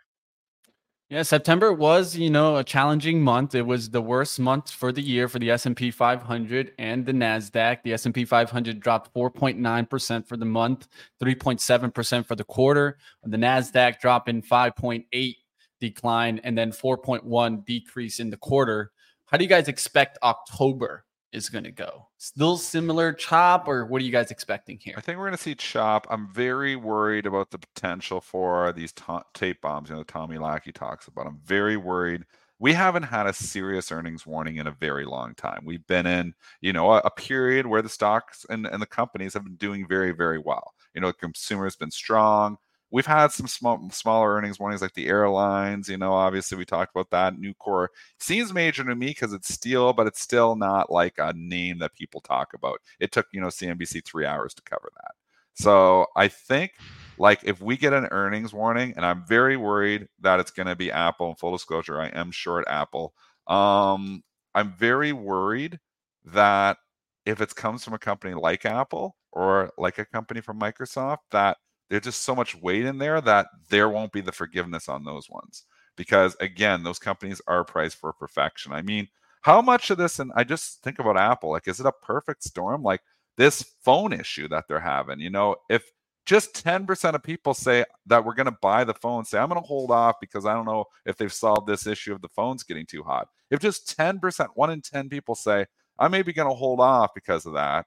[1.09, 3.53] Yeah, September was, you know, a challenging month.
[3.53, 7.83] It was the worst month for the year for the S&P 500 and the Nasdaq.
[7.83, 10.87] The S&P 500 dropped 4.9% for the month,
[11.21, 12.97] 3.7% for the quarter.
[13.21, 15.35] The Nasdaq dropping 5.8
[15.79, 18.91] decline and then 4.1 decrease in the quarter.
[19.25, 22.07] How do you guys expect October is going to go?
[22.17, 24.95] Still similar chop, or what are you guys expecting here?
[24.97, 26.07] I think we're going to see chop.
[26.09, 29.89] I'm very worried about the potential for these ta- tape bombs.
[29.89, 31.27] You know, Tommy Lackey talks about.
[31.27, 32.23] I'm very worried.
[32.59, 35.63] We haven't had a serious earnings warning in a very long time.
[35.65, 39.33] We've been in, you know, a, a period where the stocks and, and the companies
[39.33, 40.73] have been doing very, very well.
[40.93, 42.57] You know, the consumer has been strong
[42.93, 44.59] we've had some small smaller earnings.
[44.59, 47.35] Warnings like the airlines you know obviously we talked about that.
[47.35, 47.87] Nucor
[48.19, 51.95] seems major to me because it's steel but it's still not like a name that
[51.95, 52.79] people talk about.
[52.99, 55.11] It took you know cnbc three hours to cover that.
[55.55, 56.71] So i think
[57.17, 60.75] like if we get an earnings warning and i'm very worried that it's going to
[60.75, 63.13] be apple in full disclosure i am short apple
[63.47, 64.23] um
[64.55, 65.79] i'm very worried
[66.25, 66.77] that
[67.25, 71.57] if it comes from a company like apple or like a company from microsoft that
[71.93, 75.29] there's just so much weight in there that there won't be the forgiveness on those
[75.29, 78.73] ones because again those companies are priced for perfection.
[78.73, 79.07] I mean
[79.43, 82.43] how much of this and i just think about apple like is it a perfect
[82.43, 82.81] storm?
[82.81, 83.01] Like
[83.37, 85.83] this phone issue that they're having you know if
[86.25, 89.61] just 10% of people say that we're going to buy the phone say i'm going
[89.61, 92.63] to hold off because i don't know if they've solved this issue of the phones
[92.63, 93.27] getting too hot.
[93.51, 95.67] If just 10% 1 in 10 people say
[95.99, 97.85] i'm maybe going to hold off because of that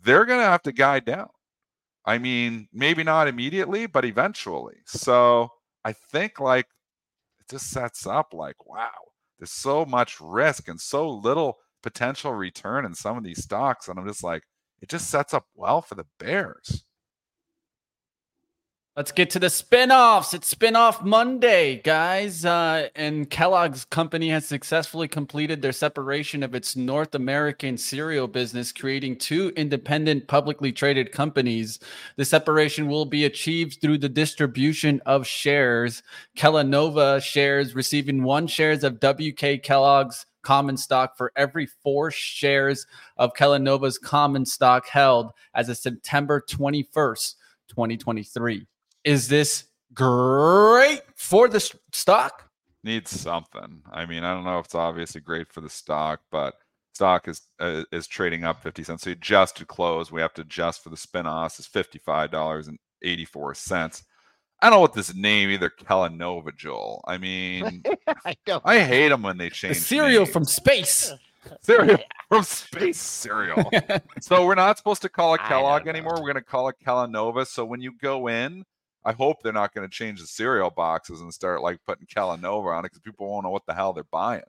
[0.00, 1.28] they're going to have to guide down
[2.04, 4.76] I mean, maybe not immediately, but eventually.
[4.86, 5.50] So
[5.84, 6.66] I think like
[7.40, 8.90] it just sets up like, wow,
[9.38, 13.88] there's so much risk and so little potential return in some of these stocks.
[13.88, 14.42] And I'm just like,
[14.80, 16.84] it just sets up well for the Bears.
[18.94, 20.34] Let's get to the spin-offs.
[20.34, 22.44] It's spin-off Monday, guys.
[22.44, 28.70] Uh, and Kellogg's company has successfully completed their separation of its North American cereal business,
[28.70, 31.78] creating two independent publicly traded companies.
[32.16, 36.02] The separation will be achieved through the distribution of shares.
[36.36, 43.32] Kellanova shares receiving one shares of WK Kellogg's common stock for every four shares of
[43.32, 47.36] Kellanova's common stock held as of September 21st,
[47.68, 48.66] 2023
[49.04, 51.60] is this great for the
[51.92, 52.48] stock?
[52.84, 53.82] Needs something.
[53.90, 56.54] I mean, I don't know if it's obviously great for the stock, but
[56.94, 59.02] stock is uh, is trading up 50 cents.
[59.02, 64.02] So you just to close, we have to adjust for the spin-offs is $55.84.
[64.60, 67.02] I don't know what this name either Kellanova Joel.
[67.06, 67.82] I mean,
[68.24, 68.62] I don't.
[68.64, 70.30] I hate them when they change The cereal names.
[70.32, 71.12] from space.
[71.62, 73.68] cereal from space cereal.
[74.20, 76.14] so we're not supposed to call it Kellogg anymore.
[76.14, 77.44] We're going to call it Kellanova.
[77.46, 78.64] So when you go in,
[79.04, 82.76] I hope they're not going to change the cereal boxes and start like putting Kellanova
[82.76, 84.42] on it because people won't know what the hell they're buying.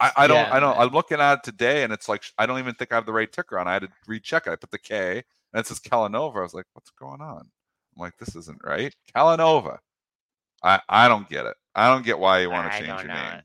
[0.00, 0.86] I, I don't, Yeah, I don't, man.
[0.86, 3.12] I'm looking at it today and it's like, I don't even think I have the
[3.12, 3.66] right ticker on.
[3.66, 4.50] I had to recheck it.
[4.50, 5.22] I put the K
[5.52, 6.36] and it says Kellanova.
[6.36, 7.48] I was like, what's going on?
[7.96, 8.94] I'm like, this isn't right.
[9.14, 9.78] Kellanova.
[10.62, 11.56] I, I don't get it.
[11.74, 13.14] I don't get why you want to change your know.
[13.14, 13.42] name.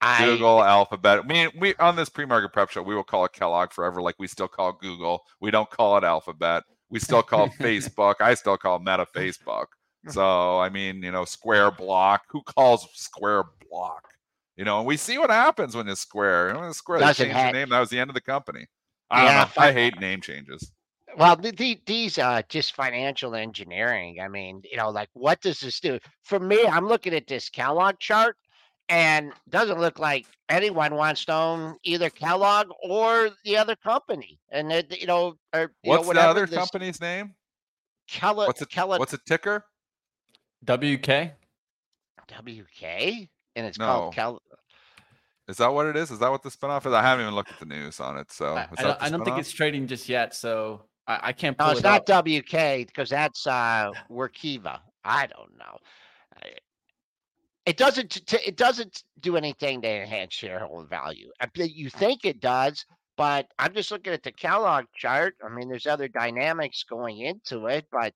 [0.00, 1.20] I, Google, Alphabet.
[1.20, 4.16] I mean, we on this pre-market prep show, we will call it Kellogg forever, like
[4.18, 5.24] we still call Google.
[5.40, 6.64] We don't call it Alphabet.
[6.90, 8.16] We still call Facebook.
[8.20, 9.66] I still call Meta Facebook.
[10.08, 12.22] So I mean, you know, Square Block.
[12.30, 14.02] Who calls Square Block?
[14.56, 16.54] You know, and we see what happens when it's Square.
[16.54, 17.68] When it's Square, they changed the name.
[17.70, 18.66] That was the end of the company.
[19.10, 19.62] I don't Yeah, know.
[19.62, 20.72] I hate name changes.
[21.16, 24.20] Well, th- the, these uh just financial engineering.
[24.20, 25.98] I mean, you know, like what does this do?
[26.24, 28.36] For me, I'm looking at this Kellogg chart,
[28.88, 34.38] and doesn't look like anyone wants to own either Kellogg or the other company.
[34.50, 37.34] And it, you know, or you know, What's the other this company's name?
[38.08, 38.68] Kellogg, What's it?
[38.68, 39.64] Kellogg What's a ticker?
[40.64, 41.32] WK.
[42.28, 42.82] WK,
[43.54, 43.86] and it's No.
[43.86, 44.42] called Kell.
[45.48, 46.10] Is that what it is?
[46.10, 46.92] Is that what the spinoff is?
[46.92, 48.32] I haven't even looked at the news on it.
[48.32, 51.56] So I, I don't, I don't think it's trading just yet, so I, I can't
[51.56, 52.24] pull No, it it's not up.
[52.26, 54.80] WK because that's uh Workiva.
[55.04, 55.78] I don't know.
[57.66, 58.10] I- It doesn't.
[58.10, 61.30] t- t- It doesn't do anything to enhance shareholder value.
[61.40, 62.84] I you think it does,
[63.16, 65.36] but I'm just looking at the Kellogg chart.
[65.44, 68.12] I mean, there's other dynamics going into it, but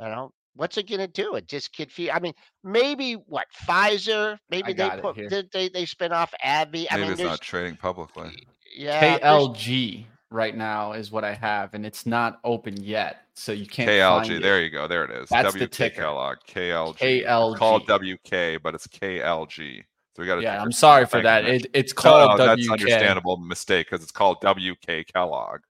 [0.00, 1.34] you know, what's it going to do?
[1.34, 2.10] It just confuse.
[2.12, 4.38] I mean, maybe what Pfizer?
[4.50, 5.28] Maybe they put here.
[5.28, 6.86] did they they spin off AbbVie?
[6.90, 8.46] I Maybe mean, it's not trading publicly.
[8.76, 13.66] yeah, KLG right now is what I have, and it's not open yet, so you
[13.66, 13.88] can't.
[13.88, 14.18] KLG.
[14.20, 14.42] find it.
[14.42, 14.86] There you go.
[14.86, 15.28] There it is.
[15.28, 16.02] That's the ticker.
[16.02, 16.38] Kellogg.
[16.48, 16.96] KLG.
[17.00, 19.84] It's called WK, but it's KLG.
[20.16, 20.42] So we got to.
[20.42, 21.44] Yeah, I'm sorry for that.
[21.44, 22.72] It, it's No, called no, that's WK.
[22.72, 25.60] understandable mistake because it's called WK Kellogg.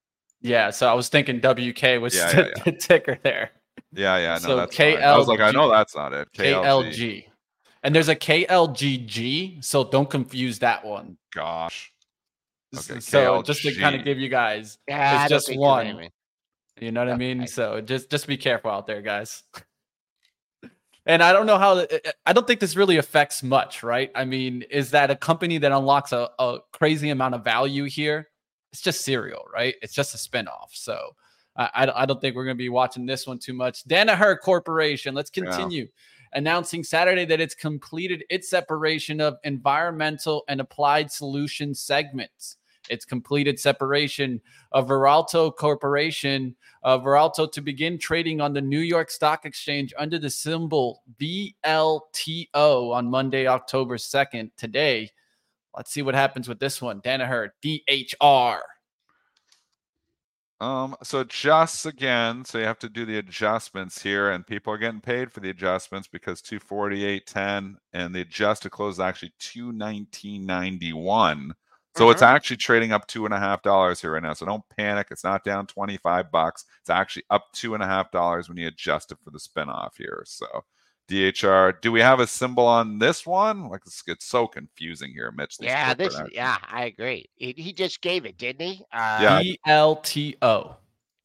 [0.41, 3.51] Yeah, so I was thinking WK was Yeah, the, yeah, the ticker there.
[3.93, 4.97] Yeah, yeah, no, So that's fine.
[4.99, 6.29] I was like, I know that's not it.
[6.33, 6.63] KLG.
[6.63, 7.25] KLG.
[7.83, 11.17] And there's a KLGG, so don't confuse that one.
[11.35, 11.93] Gosh.
[12.77, 16.09] Okay, so just to kind of give you guys, yeah, it's just think you're one.
[16.81, 17.47] You know what I mean?
[17.47, 19.43] So just just be careful out there, guys.
[21.07, 24.11] And I don't know how eh, eh, I don't think this really affects much, right?
[24.15, 28.29] I mean, is that a company that unlocks a, a crazy amount of value here?
[28.73, 29.75] It's just cereal, right?
[29.81, 30.69] It's just a spinoff.
[30.73, 31.17] So
[31.57, 33.89] I, I, don't- think we're going to be watching this one too much.
[33.89, 35.45] Danaher Corporation, let's Yeah.
[35.45, 35.89] continue.
[36.35, 42.59] Announcing Saturday that it's completed its separation of environmental and applied solutions segments.
[42.91, 44.41] It's completed separation
[44.73, 50.19] of Veralto Corporation, uh, Veralto to begin trading on the New York Stock Exchange under
[50.19, 54.51] the symbol VLTO on Monday, October 2nd.
[54.57, 55.11] Today,
[55.77, 57.01] let's see what happens with this one.
[57.01, 58.61] Danaher, DHR.
[60.61, 62.45] Um, so adjusts again.
[62.45, 65.51] So you have to do the adjustments here, and people are getting paid for the
[65.51, 71.51] adjustments because 248.10 and the adjusted close is actually 219.91.
[71.99, 72.27] So it's Mhm.
[72.29, 74.33] actually trading up two and a half dollars here right now.
[74.35, 75.09] So don't panic.
[75.11, 76.65] It's not down 25 bucks.
[76.81, 79.97] It's actually up two and a half dollars when you adjust it for the spinoff
[79.99, 80.23] here.
[80.27, 80.47] So
[81.09, 83.69] DHR, do we have a symbol on this one?
[83.69, 85.57] Like it's, it's so confusing here, Mitch.
[85.59, 86.15] these Yeah, this.
[86.15, 86.31] actions.
[86.35, 87.29] Yeah, I agree.
[87.37, 88.85] He, he just gave it, didn't he?
[88.93, 89.43] Uh, Yeah.
[89.67, 90.77] VLTO.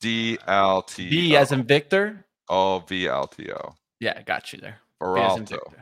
[0.02, 1.10] DLT.
[1.10, 2.26] V as in Victor.
[2.50, 3.76] Oh, VLTO.
[4.00, 4.80] Yeah, got you there.
[5.02, 5.74] V as in Veralto.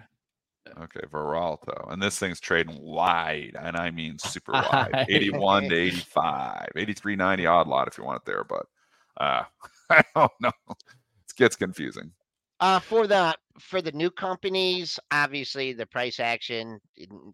[0.79, 1.91] Okay, Veralto.
[1.91, 4.89] And this thing's trading wide, and I mean super wide.
[4.93, 5.05] Wide.
[5.09, 6.67] 81 to 85.
[6.75, 8.65] 83.90 odd lot if you want it there, but
[9.17, 9.43] uh
[9.89, 10.51] I don't know.
[10.69, 12.11] It gets confusing.
[12.61, 16.79] Uh, for the for the new companies, obviously the price action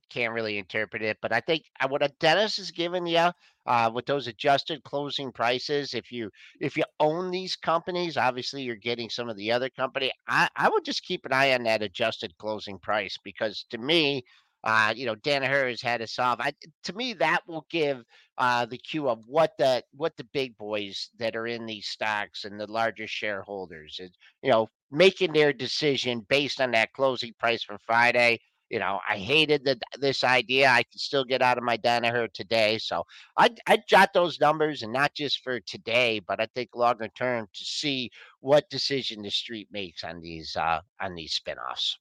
[0.09, 3.29] can't really interpret it, but I think uh, what a Dennis is giving you
[3.67, 8.75] uh, with those adjusted closing prices, if you if you own these companies, obviously you're
[8.75, 10.11] getting some of the other company.
[10.27, 14.23] I I would just keep an eye on that adjusted closing price because to me,
[14.63, 16.39] uh, you know, Danaher has had to solve.
[16.41, 16.53] I,
[16.85, 18.03] to me, that will give
[18.37, 22.45] uh, the cue of what the what the big boys that are in these stocks
[22.45, 27.63] and the largest shareholders, is, you know, making their decision based on that closing price
[27.63, 28.39] from Friday.
[28.69, 30.67] You know, I hated the, this idea.
[30.69, 33.03] I can still get out of my Danaher today, so
[33.37, 37.47] I I jot those numbers and not just for today, but I think longer term
[37.53, 41.95] to see what decision the street makes on these uh, on these spinoffs.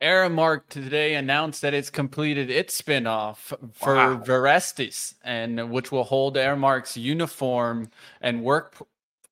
[0.00, 4.22] Aramark today announced that it's completed its spinoff for Wow.
[4.24, 8.76] Verestis, and which will hold Aramark's uniform and work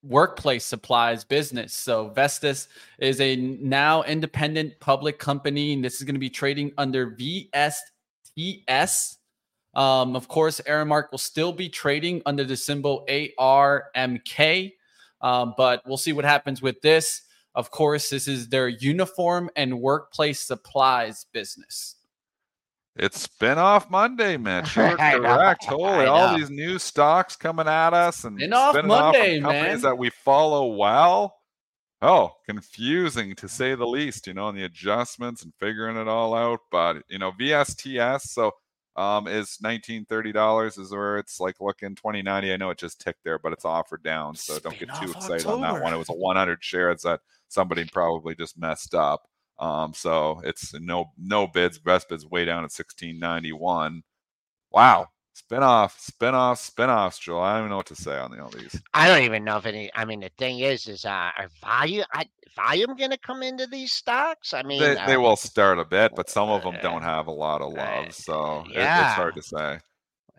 [0.09, 1.74] workplace supplies business.
[1.74, 6.72] So Vestis is a now independent public company, and this is going to be trading
[6.78, 9.16] under VSTS.
[9.74, 14.72] Um, of course, Aramark will still be trading under the symbol ARMK,
[15.20, 17.22] um, but we'll see what happens with this.
[17.54, 21.95] Of course, this is their uniform and workplace supplies business.
[22.99, 24.74] It's spin-off Monday, Mitch.
[24.76, 25.64] You're know, correct.
[25.68, 29.72] I Holy, all these new stocks coming at us and Spin-off spinning Monday, off companies
[29.72, 29.80] man.
[29.82, 31.36] that we follow well.
[32.03, 36.34] Oh, confusing to say the least, you know, and the adjustments and figuring it all
[36.34, 36.61] out.
[36.70, 38.53] But you know, VSTS so
[38.97, 42.53] um is nineteen thirty dollars is where it's like looking twenty ninety.
[42.53, 45.47] I know it just ticked there, but it's offered down, so don't get too excited
[45.47, 45.92] on that one.
[45.92, 49.22] It was a one hundred shares that somebody probably just messed up.
[49.59, 51.78] Um, so it's no no bids.
[51.78, 54.02] Best bids way down at sixteen ninety one.
[54.70, 57.40] Wow, spin off, spin off, spin offs, Joel.
[57.42, 58.80] I don't even know what to say on the, all these.
[58.92, 59.90] I don't even know if any.
[59.94, 63.66] I mean, the thing is, is uh, are volume I, volume going to come into
[63.66, 64.52] these stocks?
[64.52, 67.02] I mean, They, uh, they will start a bit, but some of them uh, don't
[67.02, 69.78] have a lot of uh, love, so it- it's hard to say.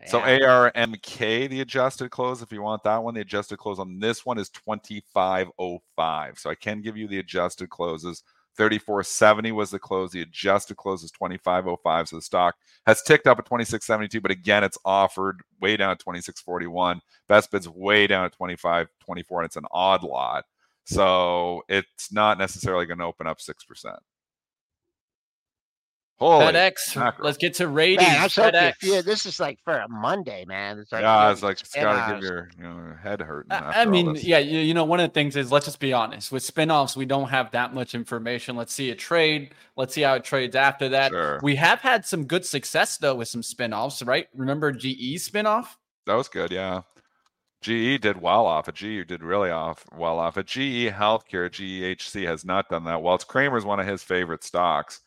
[0.08, 0.40] So yeah.
[0.40, 4.38] ARMK, the adjusted close, if you want that one, the adjusted close on this one
[4.38, 6.40] is 2505.
[6.40, 8.24] So I can give you the adjusted closes.
[8.58, 10.12] 3470 was the close.
[10.12, 12.10] The adjusted close is 2505.
[12.10, 12.56] So the stock
[12.86, 17.00] has ticked up at 2672, but again, it's offered way down at 2641.
[17.30, 20.46] Best bid's way down at 2524, and it's an odd lot.
[20.86, 23.98] So it's not necessarily going to open up 6%.
[26.20, 26.96] Holy FedEx.
[26.96, 27.26] mackerel.
[27.26, 28.08] Let's get to ratings.
[28.08, 28.80] Man, I'm so FedEx.
[28.80, 29.06] confused.
[29.06, 30.80] This is like for a Monday, man.
[30.80, 33.52] It's like, yeah, it's like it's got to give your you know, head hurting.
[33.52, 35.94] I- I mean, yeah, you, you know, one of the things is let's just be
[35.94, 36.32] honest.
[36.32, 38.56] With spinoffs, we don't have that much information.
[38.56, 39.54] Let's see a trade.
[39.76, 41.12] Let's see how it trades after that.
[41.12, 41.40] Sure.
[41.44, 44.28] We have had some good success though with some spinoffs, right?
[44.36, 45.68] Remember GE spinoff?
[46.08, 46.82] That was good, yeah.
[47.62, 48.76] GE did well off it.
[48.76, 50.48] GE did really off well off it.
[50.48, 53.16] GE Healthcare, GEHC has not done that well.
[53.16, 55.02] It's Cramer's one of his favorite stocks.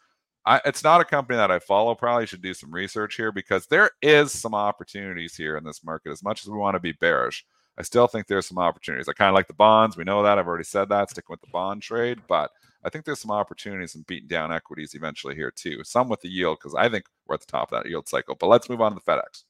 [0.46, 1.94] I, it's not a company that I follow.
[1.94, 6.10] Probably should do some research here because there is some opportunities here in this market.
[6.10, 7.44] As much as we want to be bearish,
[7.78, 9.08] I still think there's some opportunities.
[9.08, 9.96] I kind of like the bonds.
[9.96, 10.38] We know that.
[10.38, 11.10] I've already said that.
[11.10, 12.50] Sticking with the bond trade, but
[12.84, 15.84] I think there's some opportunities in beating down equities eventually here too.
[15.84, 18.34] Some with the yield because I think we're at the top of that yield cycle.
[18.34, 19.44] But let's move on to the FedEx.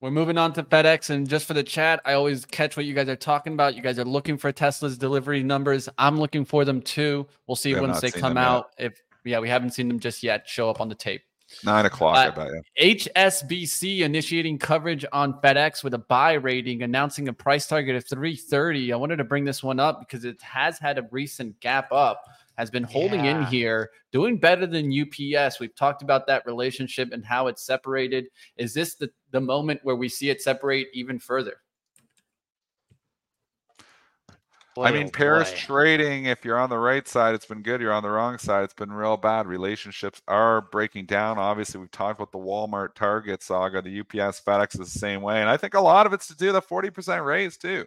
[0.00, 1.10] We're moving on to FedEx.
[1.10, 3.74] And just for the chat, I always catch what you guys are talking about.
[3.74, 5.88] You guys are looking for Tesla's delivery numbers.
[5.98, 7.26] I'm looking for them too.
[7.46, 8.48] We'll see once they come them yet.
[8.48, 8.70] out.
[8.78, 11.22] If yeah, we haven't seen them just yet show up on the tape.
[11.64, 12.62] Nine o'clock, I Uh, bet you.
[12.96, 18.92] HSBC initiating coverage on FedEx with a buy rating, announcing a price target of 330.
[18.92, 22.22] I wanted to bring this one up because it has had a recent gap up,
[22.58, 25.58] has been holding in here, doing better than UPS.
[25.58, 28.26] We've talked about that relationship and how it's separated.
[28.58, 31.56] Is this the, the moment where we see it separate even further?
[34.86, 35.10] I mean, oh
[35.52, 35.58] boy.
[35.58, 37.80] trading, if you're on the right side, it's been good.
[37.80, 39.46] You're on the wrong side, it's been real bad.
[39.46, 41.38] Relationships are breaking down.
[41.38, 45.40] Obviously, we've talked about the Walmart Target saga, the UPS FedEx is the same way.
[45.40, 47.86] And I think a lot of it's to do with the 40% raise, too.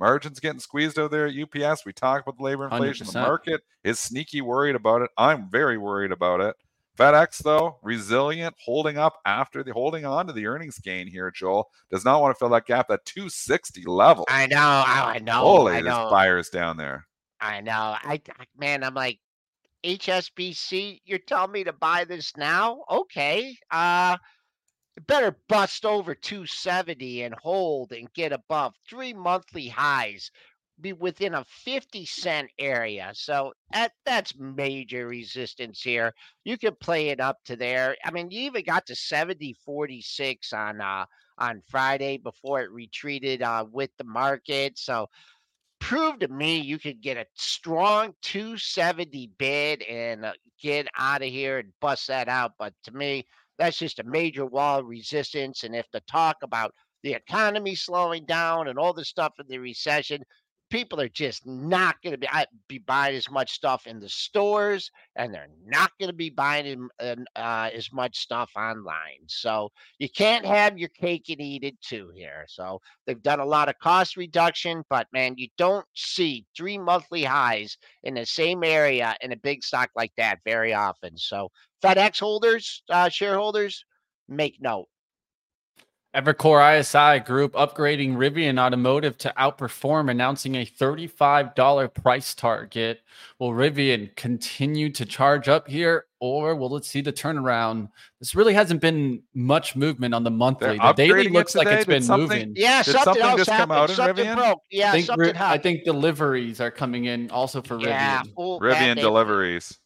[0.00, 1.84] Margins getting squeezed over there at UPS.
[1.84, 3.06] We talked about the labor inflation.
[3.06, 3.22] The 100%.
[3.22, 5.10] market is sneaky worried about it.
[5.16, 6.56] I'm very worried about it.
[6.98, 11.68] FedEx, though, resilient, holding up after the holding on to the earnings gain here, Joel.
[11.90, 14.26] Does not want to fill that gap, that 260 level.
[14.28, 14.56] I know.
[14.58, 15.40] I, I know.
[15.40, 16.10] Holy, I there's know.
[16.10, 17.06] buyers down there.
[17.40, 17.72] I know.
[18.02, 19.18] I I- man, I'm like
[19.84, 21.00] HSBC.
[21.04, 22.82] You're telling me to buy this now?
[22.90, 23.56] Okay.
[23.70, 24.16] Uh,
[25.06, 30.30] better bust over 270 and hold and get above three monthly highs.
[30.82, 33.12] Be within a 50 cent area.
[33.14, 36.12] So that that's major resistance here.
[36.44, 37.96] You can play it up to there.
[38.04, 41.06] I mean, you even got to 70 46 on uh
[41.38, 44.78] on Friday before it retreated uh with the market.
[44.78, 45.08] So
[45.82, 51.28] prove to me you could get a strong 270 bid and uh, get out of
[51.28, 52.52] here and bust that out.
[52.58, 53.26] But to me,
[53.58, 55.64] that's just a major wall of resistance.
[55.64, 56.72] And if the talk about
[57.02, 60.22] the economy slowing down and all the stuff in the recession,
[60.72, 62.26] people are just not going to be
[62.66, 66.88] be buying as much stuff in the stores, and they're not going to be buying
[66.98, 69.20] uh, as much stuff online.
[69.26, 69.68] So
[69.98, 72.46] you can't have your cake and eat it too here.
[72.48, 77.22] So they've done a lot of cost reduction, but man, you don't see three monthly
[77.22, 81.18] highs in the same area in a big stock like that very often.
[81.18, 81.50] So
[81.84, 83.84] FedEx holders, uh, shareholders,
[84.26, 84.88] make note.
[86.14, 93.00] Evercore ISI Group upgrading Rivian Automotive to outperform, announcing a $35 price target.
[93.38, 97.88] Will Rivian continue to charge up here, or will it see the turnaround?
[98.20, 100.76] This really hasn't been much movement on the monthly.
[100.76, 101.80] The daily upgrading it looks like today?
[101.80, 102.52] it's Did been moving.
[102.56, 103.78] Yeah, Did something, something else just come happened.
[103.78, 104.36] out in something Rivian?
[104.36, 104.62] broke.
[104.70, 108.60] Yeah, I think, something I think deliveries are coming in also for yeah, Rivian.
[108.60, 109.78] Rivian they- deliveries.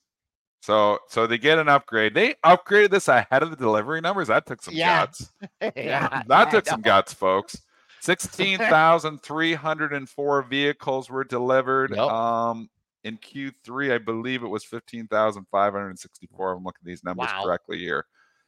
[0.61, 2.15] So so they get an upgrade.
[2.15, 4.29] They upgraded this ahead of the delivery numbers.
[4.29, 5.01] That took some Yeah.
[5.03, 5.33] guts.
[5.77, 7.61] yeah, That I took some guts, folks.
[8.01, 11.93] Sixteen thousand three hundred and four vehicles were delivered.
[11.93, 12.11] Yep.
[12.11, 12.69] Um,
[13.05, 16.53] in Q3, I believe it was 15,564.
[16.53, 17.45] I'm looking at these numbers Wow.
[17.45, 18.05] correctly here.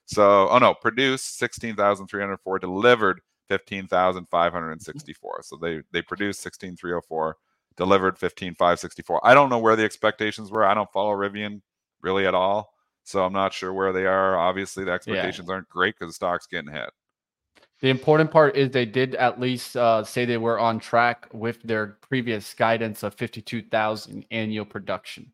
[0.06, 5.40] So, oh no, produced 16,304, delivered 15,564.
[5.42, 7.36] So they they produced 16,304,
[7.76, 9.20] delivered 15,564.
[9.24, 10.64] I don't know where the expectations were.
[10.64, 11.60] I don't follow Rivian
[12.02, 12.74] really at all.
[13.04, 14.36] So I'm not sure where they are.
[14.36, 16.90] Obviously, the expectations aren't great because the stock's getting hit.
[17.80, 21.62] The important part is they did at least uh, say they were on track with
[21.62, 25.32] their previous guidance of 52,000 annual production.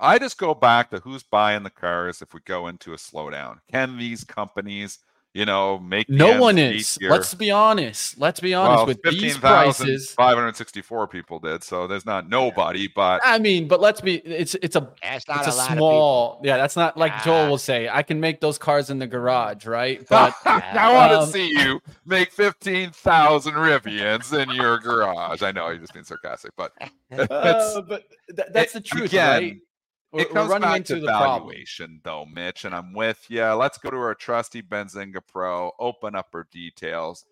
[0.00, 3.58] I just go back to who's buying the cars if we go into a slowdown.
[3.70, 4.98] Can these companies,
[5.34, 6.96] you know, make No one is.
[7.00, 7.10] here?
[7.10, 8.18] Let's be honest.
[8.18, 9.40] Let's be honest well, with these 15,000
[9.86, 10.10] prices.
[10.12, 14.16] 564 people did, so there's not nobody, but I mean, but let's be.
[14.16, 16.40] It's it's a it's a, a, small.
[16.44, 17.88] Yeah, that's not like Joel will say.
[17.88, 20.06] I can make those cars in the garage, right?
[20.12, 25.42] But I want to um, see you make 15,000 Rivians in your garage.
[25.42, 26.72] I know you're just being sarcastic, but
[27.10, 28.02] uh, but
[28.36, 29.56] th- that's the truth, again, right?
[30.12, 31.48] We're, it we're comes running back into to the problem.
[31.48, 33.44] valuation, though, Mitch, and I'm with you.
[33.44, 37.24] Let's go to our trusty Benzinga Pro, open up our details.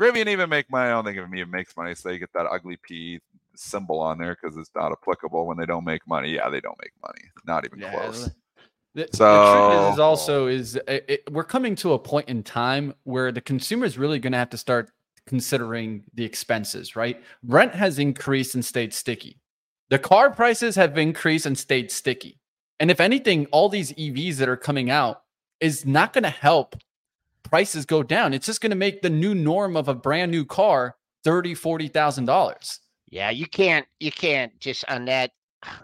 [0.00, 0.88] Rivian even make money.
[0.88, 3.20] I don't think it even makes money, so they get that ugly P
[3.54, 6.30] symbol on there because it's not applicable when they don't make money.
[6.34, 7.30] Yeah, they don't make money.
[7.46, 8.24] Not even Yeah, close.
[8.94, 9.16] The, the truth is
[9.96, 13.84] So- also is it, it- we're coming to a point in time where the consumer
[13.86, 14.90] is really going to have to start
[15.26, 17.22] considering the expenses, right?
[17.46, 19.40] Rent has increased and stayed sticky.
[19.94, 22.40] The car prices have increased and stayed sticky.
[22.80, 25.22] And if anything, all these EVs that are coming out
[25.60, 26.74] is not going to help
[27.44, 28.34] prices go down.
[28.34, 31.86] It's just going to make the new norm of a brand new car thirty, forty
[31.86, 32.80] thousand dollars.
[33.08, 35.30] Yeah, you can't you can't just on that.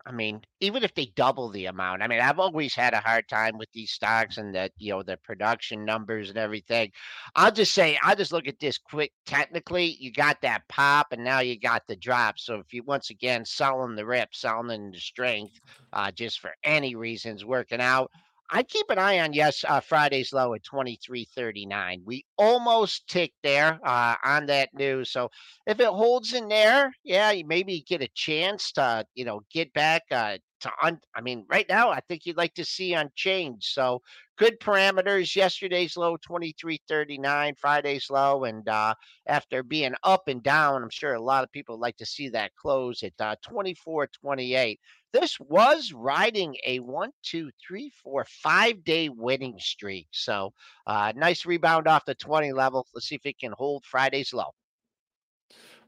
[0.06, 3.28] I mean, even if they double the amount, I mean, I've always had a hard
[3.28, 6.90] time with these stocks and that you know the production numbers and everything.
[7.34, 9.12] I'll just say, I'll just look at this quick.
[9.26, 12.38] Technically, you got that pop, and now you got the drop.
[12.38, 15.60] So if you once again selling the rip, selling the strength,
[15.92, 18.10] uh, just for any reasons working out.
[18.52, 22.02] I keep an eye on yes uh, Friday's low at twenty three thirty nine.
[22.04, 25.12] We almost ticked there uh, on that news.
[25.12, 25.30] So
[25.66, 29.72] if it holds in there, yeah, you maybe get a chance to, you know, get
[29.72, 33.64] back uh, to un- I mean, right now, I think you'd like to see unchanged.
[33.72, 34.02] So
[34.36, 35.34] good parameters.
[35.36, 38.94] Yesterday's low 23.39, Friday's low, and uh,
[39.26, 42.54] after being up and down, I'm sure a lot of people like to see that
[42.56, 44.78] close at uh, 24.28.
[45.12, 50.06] This was riding a one, two, three, four, five day winning streak.
[50.12, 50.52] So
[50.86, 52.86] uh, nice rebound off the 20 level.
[52.94, 54.52] Let's see if it can hold Friday's low.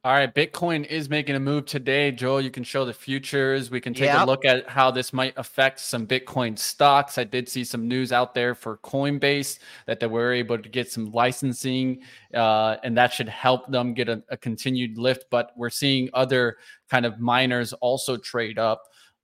[0.05, 2.11] All right, Bitcoin is making a move today.
[2.11, 3.71] Joel, you can show the futures.
[3.71, 4.23] We can take Yep.
[4.23, 7.19] a look at how this might affect some Bitcoin stocks.
[7.19, 10.91] I did see some news out there for Coinbase that they were able to get
[10.91, 12.03] some licensing,
[12.35, 15.27] uh, and that should help them get a, a continued lift.
[15.31, 16.57] But we're seeing other
[16.91, 18.83] kind of miners also trade up.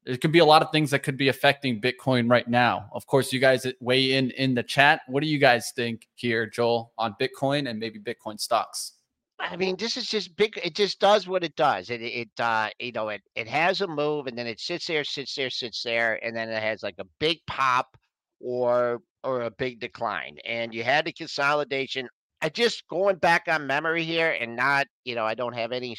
[0.09, 2.89] There could be a lot of things that could be affecting Bitcoin right now.
[2.93, 5.03] Of course, you guys weigh in in the chat.
[5.07, 8.95] What do you guys think here, Joel, on Bitcoin and maybe Bitcoin stocks?
[9.39, 10.59] I mean, this is just big.
[10.65, 11.91] It just does what it does.
[11.91, 15.05] It, it, uh, you know, it, it has a move, and then it sits there,
[15.05, 17.95] sits there, sits there, and then it has like a big pop
[18.41, 20.39] or or a big decline.
[20.47, 22.09] And you had the consolidation.
[22.41, 25.99] I just going back on memory here, and not, you know, I don't have any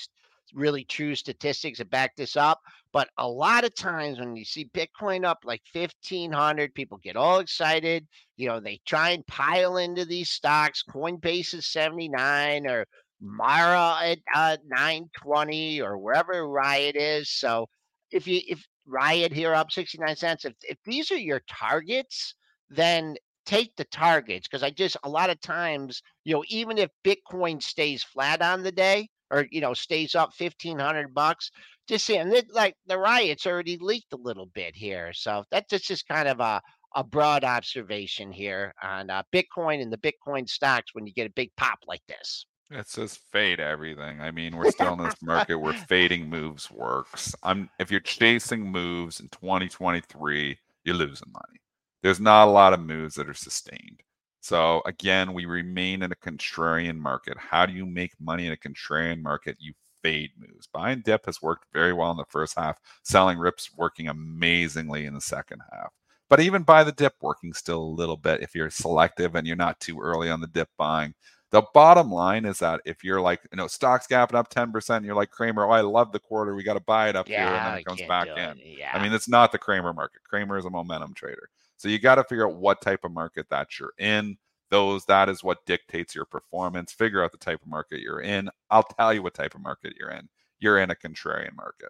[0.54, 2.60] really true statistics to back this up.
[2.91, 7.16] But a lot of times when you see Bitcoin up like fifteen hundred, people get
[7.16, 8.08] all excited.
[8.38, 10.84] You know, they try and pile into these stocks.
[10.89, 12.86] Coinbase is seventy nine, or
[13.22, 17.30] Mara at uh, 920 or wherever Riot is.
[17.30, 17.68] So
[18.12, 22.36] if you if Riot here up 69 cents, if if these are your targets,
[22.70, 26.89] then take the targets because I just a lot of times, you know, even if
[27.04, 31.51] Bitcoin stays flat on the day or you know stays up 1500 bucks,
[31.88, 35.13] just saying like the riots already leaked a little bit here.
[35.13, 36.61] So that's just, kind of a
[36.95, 41.34] a broad observation here on uh, Bitcoin and the Bitcoin stocks when you get a
[41.34, 42.47] big pop like this.
[42.71, 44.21] It's just fade everything.
[44.21, 47.36] I mean, we're still in this market where fading moves works.
[47.43, 51.59] I'm if you're chasing moves in 2023, you're losing money.
[52.01, 54.01] There's not a lot of moves that are sustained.
[54.42, 57.38] So again, we remain in a contrarian market.
[57.38, 59.58] How do you make money in a contrarian market?
[59.60, 60.68] You fade moves.
[60.68, 62.78] Buying dip has worked very well in the first half.
[63.04, 65.92] Selling rips working amazingly in the second half.
[66.30, 69.56] But even buy the dip working still a little bit if you're selective and you're
[69.56, 71.14] not too early on the dip buying.
[71.52, 75.06] The bottom line is that if you're like, you know, stocks gapping up 10%, and
[75.06, 76.54] you're like Cramer, oh, I love the quarter.
[76.54, 77.40] We got to buy it up here.
[77.40, 78.58] And then it comes back do in.
[78.60, 78.78] it.
[78.78, 78.92] Yeah.
[78.94, 80.22] I mean, it's not the Cramer market.
[80.24, 81.50] Cramer is a momentum trader.
[81.80, 84.38] So you got to figure out what type of market that you're in.
[84.69, 86.91] Those that is what dictates your performance.
[86.91, 88.49] Figure out the type of market you're in.
[88.69, 90.27] I'll tell you what type of market you're in.
[90.59, 91.89] You're in a contrarian market.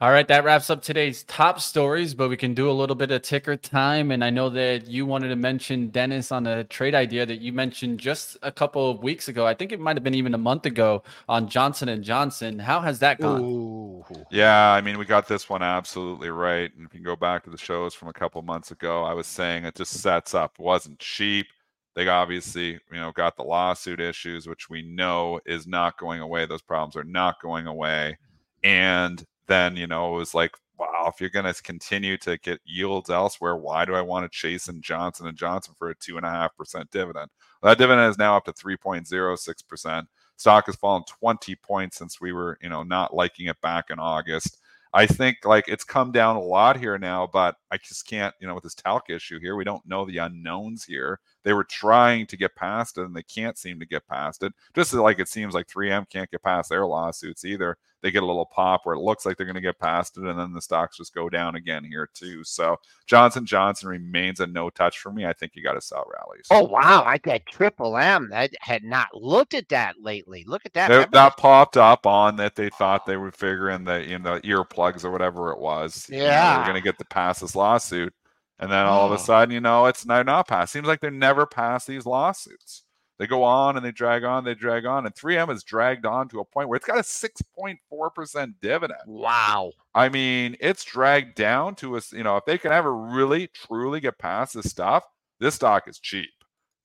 [0.00, 3.10] All right, that wraps up today's top stories, but we can do a little bit
[3.10, 4.10] of ticker time.
[4.10, 7.54] And I know that you wanted to mention Dennis on a trade idea that you
[7.54, 9.46] mentioned just a couple of weeks ago.
[9.46, 12.58] I think it might have been even a month ago on Johnson and Johnson.
[12.58, 13.40] How has that gone?
[13.40, 14.04] Ooh.
[14.30, 16.70] Yeah, I mean, we got this one absolutely right.
[16.76, 19.26] And if you go back to the shows from a couple months ago, I was
[19.26, 20.58] saying it just sets up.
[20.58, 21.46] wasn't cheap.
[21.94, 26.44] They obviously, you know, got the lawsuit issues, which we know is not going away.
[26.44, 28.18] Those problems are not going away.
[28.62, 32.60] And then you know it was like wow if you're going to continue to get
[32.64, 36.16] yields elsewhere why do i want to chase in johnson and johnson for a two
[36.16, 37.30] and a half percent dividend
[37.62, 42.20] well, that dividend is now up to 3.06 percent stock has fallen 20 points since
[42.20, 44.58] we were you know not liking it back in august
[44.94, 48.46] I think like it's come down a lot here now, but I just can't, you
[48.46, 51.18] know, with this talc issue here, we don't know the unknowns here.
[51.42, 54.52] They were trying to get past it and they can't seem to get past it.
[54.72, 57.76] Just like it seems like 3M can't get past their lawsuits either.
[58.04, 60.24] They get a little pop where it looks like they're going to get past it
[60.24, 62.44] and then the stocks just go down again here too.
[62.44, 62.76] So
[63.06, 65.24] Johnson Johnson remains a no touch for me.
[65.24, 66.46] I think you got to sell rallies.
[66.50, 68.30] Oh wow, I got triple M.
[68.34, 70.44] I had not looked at that lately.
[70.46, 70.88] Look at that.
[70.88, 75.02] That, that popped up on that they thought they were figuring the you know earplugs
[75.02, 76.06] or whatever it was.
[76.10, 78.12] Yeah, they're going to get the pass this lawsuit,
[78.58, 79.14] and then all of Oh.
[79.14, 80.72] a sudden, you know, it's they're not passed.
[80.74, 82.83] Seems like they're never past these lawsuits.
[83.18, 86.28] They go on and they drag on, they drag on, and 3M has dragged on
[86.30, 89.00] to a point where it's got a 6.4% dividend.
[89.06, 89.72] Wow.
[89.94, 92.12] I mean, it's dragged down to us.
[92.12, 95.04] You know, if they can ever really truly get past this stuff,
[95.38, 96.30] this stock is cheap.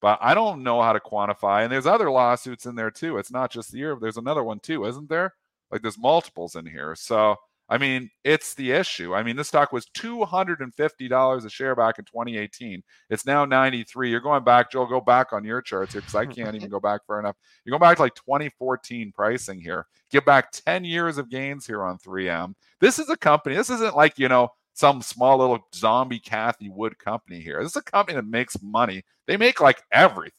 [0.02, 1.64] But I don't know how to quantify.
[1.64, 3.18] And there's other lawsuits in there too.
[3.18, 3.98] It's not just the year.
[4.00, 5.34] There's another one too, isn't there?
[5.72, 6.96] Like there's multiples in here.
[6.96, 7.36] So
[7.72, 9.14] I mean, it's the issue.
[9.14, 12.82] I mean, this stock was two hundred and fifty dollars a share back in 2018.
[13.12, 14.10] It's now 93.
[14.10, 14.88] You're going back, Joel.
[14.88, 17.36] Go back on your charts here because I can't even go back far enough.
[17.64, 19.86] You're going back to like 2014 pricing here.
[20.10, 22.56] Get back 10 years of gains here on 3M.
[22.82, 23.56] This is a company.
[23.56, 27.62] This isn't like you know some small little zombie Cathie Wood company here.
[27.62, 29.04] This is a company that makes money.
[29.28, 30.34] They make like everything.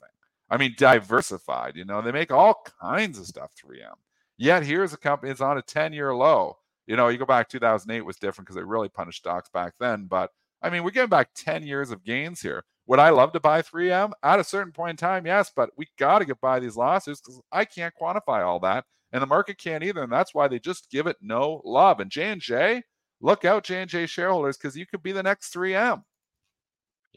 [0.50, 1.76] I mean, diversified.
[1.76, 3.52] You know, they make all kinds of stuff.
[3.54, 3.94] 3M.
[4.36, 6.56] Yet here's a company that's on a 10 year low.
[6.86, 10.06] You know, you go back 2008 was different because they really punished stocks back then.
[10.06, 10.30] But
[10.62, 12.64] I mean, we're getting back 10 years of gains here.
[12.86, 15.24] Would I love to buy 3M at a certain point in time?
[15.26, 18.84] Yes, but we got to get by these losses because I can't quantify all that,
[19.12, 22.00] and the market can't either, and that's why they just give it no love.
[22.00, 22.82] And J and J,
[23.20, 26.02] look out, J and J shareholders, because you could be the next 3M.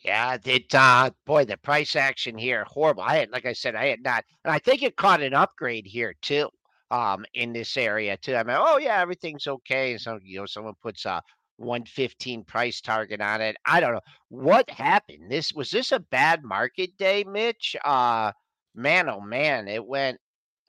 [0.03, 3.03] Yeah, it uh boy, the price action here horrible.
[3.03, 5.85] I had like I said, I had not and I think it caught an upgrade
[5.85, 6.49] here too.
[6.91, 8.35] Um in this area too.
[8.35, 9.97] I mean, oh yeah, everything's okay.
[9.97, 11.21] So you know, someone puts a
[11.57, 13.55] 115 price target on it.
[13.65, 14.01] I don't know.
[14.29, 15.31] What happened?
[15.31, 17.75] This was this a bad market day, Mitch?
[17.83, 18.31] Uh
[18.75, 20.19] man, oh man, it went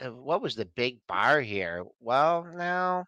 [0.04, 1.84] uh, what was the big bar here?
[2.00, 3.04] Well, no.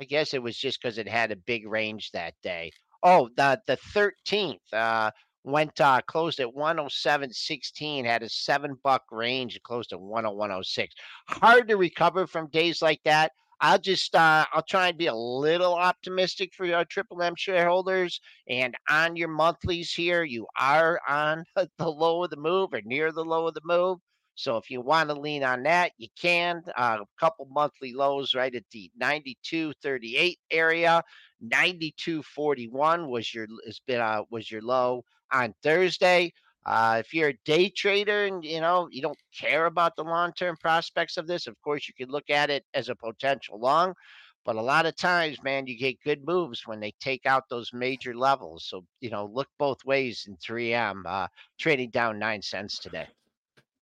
[0.00, 2.72] I guess it was just because it had a big range that day.
[3.02, 4.60] Oh, the the 13th.
[4.72, 5.10] Uh
[5.44, 10.88] went uh closed at 107.16 had a seven buck range closed at 101.06
[11.28, 13.32] hard to recover from days like that.
[13.60, 18.20] I'll just uh i'll try and be a little optimistic for our triple m shareholders
[18.48, 23.12] and on your monthlies here you are on the low of the move or near
[23.12, 23.98] the low of the move.
[24.36, 28.34] So if you want to lean on that you can uh, a couple monthly lows
[28.34, 31.02] right at the 92.38 area.
[31.46, 36.32] 92.41 was your has been uh was your low on Thursday.
[36.66, 40.56] Uh, if you're a day trader and you know you don't care about the long-term
[40.60, 43.94] prospects of this, of course you could look at it as a potential long.
[44.44, 47.72] But a lot of times, man, you get good moves when they take out those
[47.72, 48.66] major levels.
[48.66, 51.02] So you know, look both ways in 3M.
[51.06, 53.08] Uh, trading down nine cents today.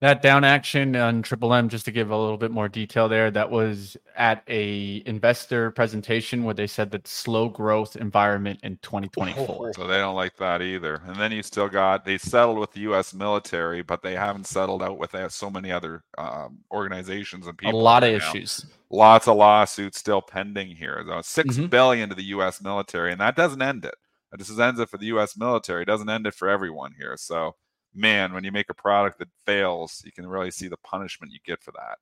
[0.02, 3.30] That down action on Triple M, just to give a little bit more detail there,
[3.30, 9.74] that was at a investor presentation where they said that slow growth environment in 2024.
[9.74, 11.00] So they don't like that either.
[11.06, 13.14] And then you still got they settled with the U.S.
[13.14, 17.78] military, but they haven't settled out with so many other um, organizations and people.
[17.78, 18.16] A lot of now.
[18.16, 18.66] issues.
[18.90, 21.04] Lots of lawsuits still pending here.
[21.06, 21.70] Though six Mhm.
[21.70, 22.60] billion to the U.S.
[22.60, 23.94] military, and that doesn't end it.
[24.36, 25.36] This ends it for the U.S.
[25.36, 25.82] military.
[25.82, 27.16] It doesn't end it for everyone here.
[27.16, 27.54] So,
[27.94, 31.38] man, when you make a product that fails, you can really see the punishment you
[31.44, 31.98] get for that.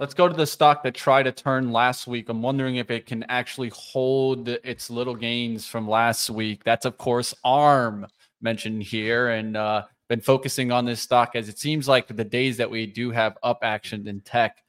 [0.00, 2.28] Let's go to the stock that tried to turn last week.
[2.28, 6.64] I'm wondering if it can actually hold its little gains from last week.
[6.64, 8.06] That's, of course, ARM
[8.40, 12.56] mentioned here and uh, been focusing on this stock as it seems like the days
[12.56, 14.62] that we do have up action in tech,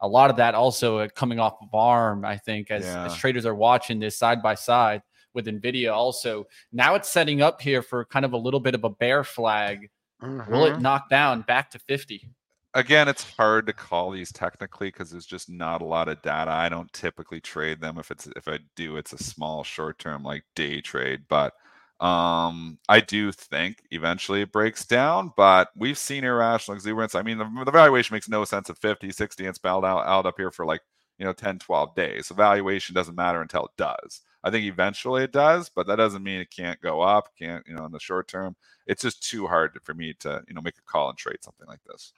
[0.00, 3.06] a lot of that also uh, coming off of ARM, I think, as, Yeah.
[3.06, 5.02] as traders are watching this side by side
[5.34, 6.46] with NVIDIA also.
[6.72, 9.90] Now it's setting up here for kind of a little bit of a bear flag.
[10.20, 10.76] Will Mhm.
[10.76, 12.28] it knock down back to 50?
[12.74, 16.50] again, it's hard to call these technically because there's just not a lot of data.
[16.50, 17.98] I don't typically trade them.
[17.98, 21.22] If it's if I do, it's a small short term like day trade.
[21.28, 21.52] But
[22.00, 27.14] um, I do think eventually it breaks down, but we've seen irrational exuberance.
[27.14, 30.26] I mean, the, the valuation makes no sense at 50, 60, and it's out, out
[30.26, 30.80] up here for like,
[31.18, 32.28] you know, 10, 12 days.
[32.28, 34.22] The valuation doesn't matter until it does.
[34.44, 37.74] I think eventually it does, but that doesn't mean it can't go up, can't, you
[37.74, 38.56] know, in the short term.
[38.86, 41.66] It's just too hard for me to, you know, make a call and trade something
[41.68, 42.12] like this.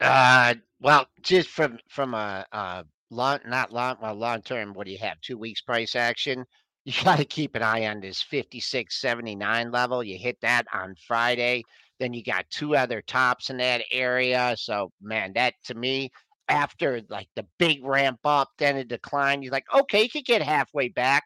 [0.00, 4.74] Uh, well, just from from a, a long, not long, well, long term.
[4.74, 5.20] What do you have?
[5.20, 6.46] Two weeks price action
[6.84, 10.02] you got to keep an eye on this 56.79 level.
[10.02, 11.62] You hit that on Friday.
[11.98, 14.54] Then you got two other tops in that area.
[14.56, 16.10] So, man, that to me,
[16.50, 20.42] after like the big ramp up, then a decline, you're like, okay, you could get
[20.42, 21.24] halfway back.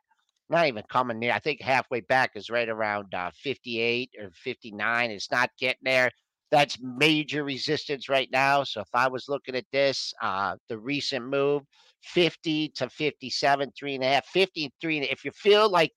[0.50, 1.32] Not even coming near.
[1.32, 5.10] I think halfway back is right around uh, 58 or 59.
[5.10, 6.10] It's not getting there.
[6.50, 8.62] That's major resistance right now.
[8.62, 11.62] So if I was looking at this, uh, the recent move,
[12.02, 15.00] 50 to 57, three and a half, 53.
[15.00, 15.90] If you feel like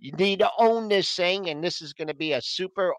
[0.00, 2.92] you need to own this thing and this is going to be a super,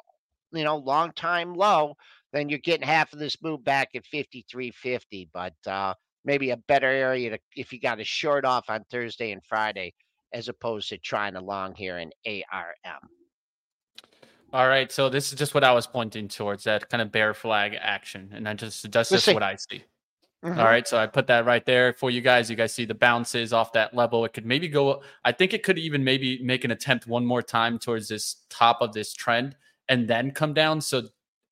[0.54, 1.96] you know, long time low,
[2.34, 5.30] then you're getting half of this move back at 53.50.
[5.34, 5.94] But uh,
[6.26, 9.94] maybe a better area to, if you got a short off on Thursday and Friday,
[10.34, 13.10] as opposed to trying along here in ARM.
[14.52, 17.34] All right, so this is just what I was pointing towards that kind of bear
[17.34, 19.84] flag action, and I just that's just what I see.
[20.44, 20.60] Mm-hmm.
[20.60, 20.86] All right.
[20.86, 22.50] So I put that right there for you guys.
[22.50, 24.26] You guys see the bounces off that level.
[24.26, 27.42] It could maybe go, I think it could even maybe make an attempt one more
[27.42, 29.56] time towards this top of this trend
[29.88, 30.82] and then come down.
[30.82, 31.04] So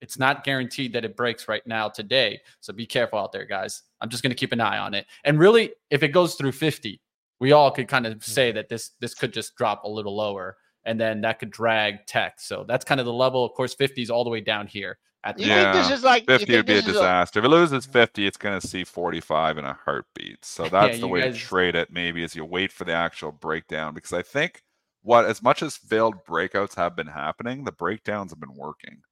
[0.02, 2.42] it's not guaranteed that it breaks right now today.
[2.60, 3.84] So be careful out there, guys.
[4.02, 5.06] I'm just going to keep an eye on it.
[5.24, 7.00] And really, if it goes through 50,
[7.40, 8.56] we all could kind of say mm-hmm.
[8.58, 12.40] that this this could just drop a little lower and then that could drag tech.
[12.40, 13.46] So that's kind of the level.
[13.46, 14.98] Of course, 50 is all the way down here.
[15.24, 17.40] At the yeah, this is like 50 would be a disaster.
[17.40, 17.42] A...
[17.42, 20.44] If it loses 50, it's going to see 45 in a heartbeat.
[20.44, 21.36] So that's yeah, the way guys...
[21.36, 21.92] to trade it.
[21.92, 24.64] Maybe is you wait for the actual breakdown because I think
[25.04, 29.04] what as much as failed breakouts have been happening, the breakdowns have been working.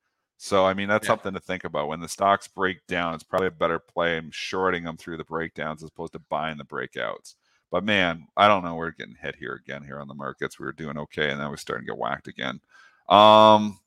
[0.42, 1.10] So I mean that's yeah.
[1.10, 1.90] something to think about.
[1.90, 5.26] When the stocks break down, it's probably a better play I'm shorting them through the
[5.26, 7.36] breakdowns as opposed to buying the breakouts.
[7.70, 8.76] But man, I don't know.
[8.76, 10.58] We're getting hit here again here on the markets.
[10.58, 12.62] We were doing okay, and then we're starting to get whacked again.
[13.10, 13.80] Um,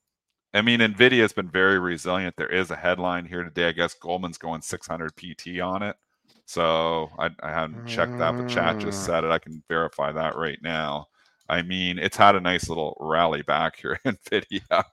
[0.52, 2.36] I mean, Nvidia has been very resilient.
[2.36, 3.68] There is a headline here today.
[3.68, 5.96] I guess Goldman's going 600 PT on it.
[6.44, 9.06] So I, I haven't checked that, but chat just mm.
[9.06, 9.30] said it.
[9.30, 11.08] I can verify that right now.
[11.48, 14.84] I mean, it's had a nice little rally back here, in Nvidia.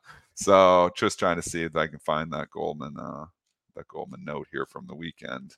[0.42, 3.26] So just trying to see if I can find that Goldman, uh,
[3.76, 5.54] that Goldman note here from the weekend.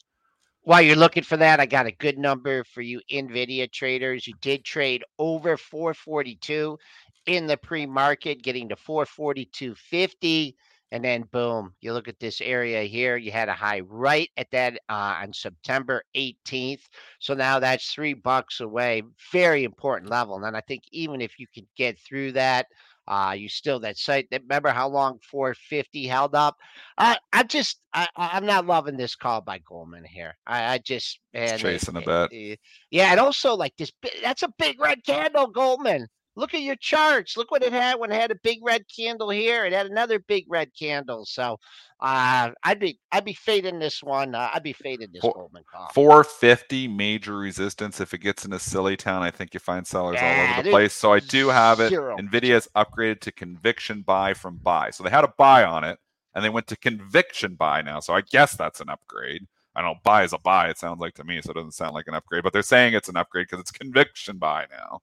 [0.64, 4.26] While you're looking for that, I got a good number for you Nvidia traders.
[4.26, 6.80] You did trade over 442
[7.28, 10.56] in the pre-market, getting to 442.50.
[10.92, 13.18] And then boom, you look at this area here.
[13.18, 16.82] You had a high right at that uh, on September 18th.
[17.20, 19.04] So now that's three bucks away.
[19.32, 20.44] Very important level.
[20.44, 22.66] And I think even if you could get through that,
[23.12, 24.30] uh, you still that site.
[24.32, 26.56] Remember how long 450 held up?
[26.98, 30.38] Uh, I just I, I'm not loving this call by Goldman here.
[30.48, 32.60] I, I just man, chasing a bit.
[32.90, 33.92] Yeah, and also like this.
[34.24, 36.08] That's a big red candle, Goldman.
[36.36, 37.36] Look at your charts.
[37.36, 39.66] Look what it had when it had a big red candle here.
[39.66, 41.26] It had another big red candle.
[41.26, 41.60] So
[42.00, 44.34] uh, I'd be I'd be fading this one.
[44.34, 45.90] Uh, I'd be fading this Four, Goldman call.
[45.94, 48.00] 450 major resistance.
[48.00, 50.70] If it gets into silly town, I think you find sellers yeah, all over the
[50.72, 50.94] place.
[50.94, 51.90] So I do have it.
[51.90, 52.16] Zero.
[52.18, 54.92] Nvidia's upgraded to conviction buy from buy.
[54.92, 56.00] So they had a buy on it
[56.34, 58.00] and they went to conviction buy now.
[58.00, 59.48] So I guess that's an upgrade.
[59.76, 61.72] I don't know, buy is a buy, it sounds like to me, so it doesn't
[61.72, 65.00] sound like an upgrade, but they're saying it's an upgrade because it's conviction buy now.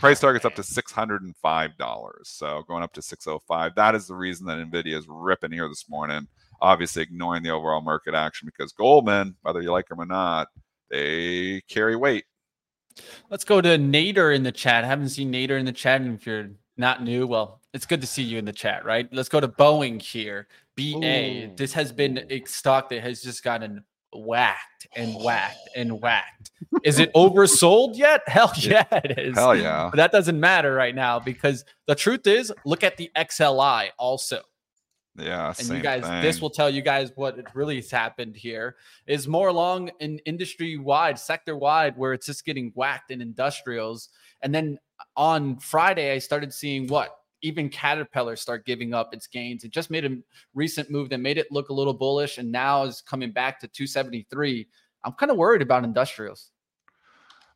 [0.00, 2.12] Price target's up to $605.
[2.24, 3.74] So going up to 605.
[3.76, 6.26] That is the reason that Nvidia is ripping here this morning.
[6.60, 10.48] Obviously ignoring the overall market action because Goldman, whether you like them or not,
[10.90, 12.24] they carry weight.
[13.30, 14.84] Let's go to Nader in the chat.
[14.84, 16.00] I haven't seen Nader in the chat.
[16.00, 19.08] And if you're not new, well, it's good to see you in the chat, right?
[19.12, 20.48] Let's go to Boeing here.
[20.76, 21.46] BA.
[21.46, 21.56] Ooh.
[21.56, 26.50] This has been a stock that has just gotten whacked and whacked and whacked.
[26.84, 28.22] Is it oversold yet?
[28.26, 29.36] Hell yeah, it is.
[29.36, 29.88] Hell yeah.
[29.90, 34.40] But that doesn't matter right now because the truth is, look at the XLI also.
[35.16, 36.22] Yeah, and you guys, thing.
[36.22, 40.18] this will tell you guys what it really has happened here is more along in
[40.20, 44.08] industry wide, sector wide, where it's just getting whacked in industrials.
[44.40, 44.78] And then
[45.14, 49.64] on Friday, I started seeing what even Caterpillar start giving up its gains.
[49.64, 50.16] It just made a
[50.54, 53.68] recent move that made it look a little bullish and now is coming back to
[53.68, 54.66] 273.
[55.04, 56.50] I'm kind of worried about industrials.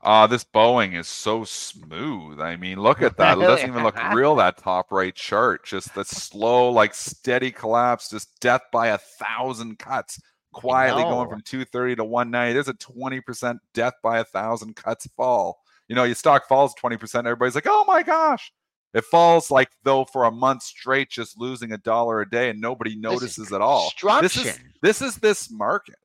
[0.03, 2.41] Uh, this Boeing is so smooth.
[2.41, 3.39] I mean, look at that.
[3.39, 5.65] It doesn't even look real, that top right chart.
[5.65, 10.21] Just the slow, like steady collapse, just death by a thousand cuts.
[10.53, 12.53] quietly going from 230 to 190.
[12.55, 15.61] There's a 20% death by a thousand cuts fall.
[15.89, 17.19] You know, your stock falls 20%.
[17.21, 18.53] Everybody's like, oh my gosh.
[18.97, 22.59] It falls like though for a month straight, just losing a dollar a day, and
[22.59, 23.91] nobody notices at all.
[24.23, 25.97] This is this is this market.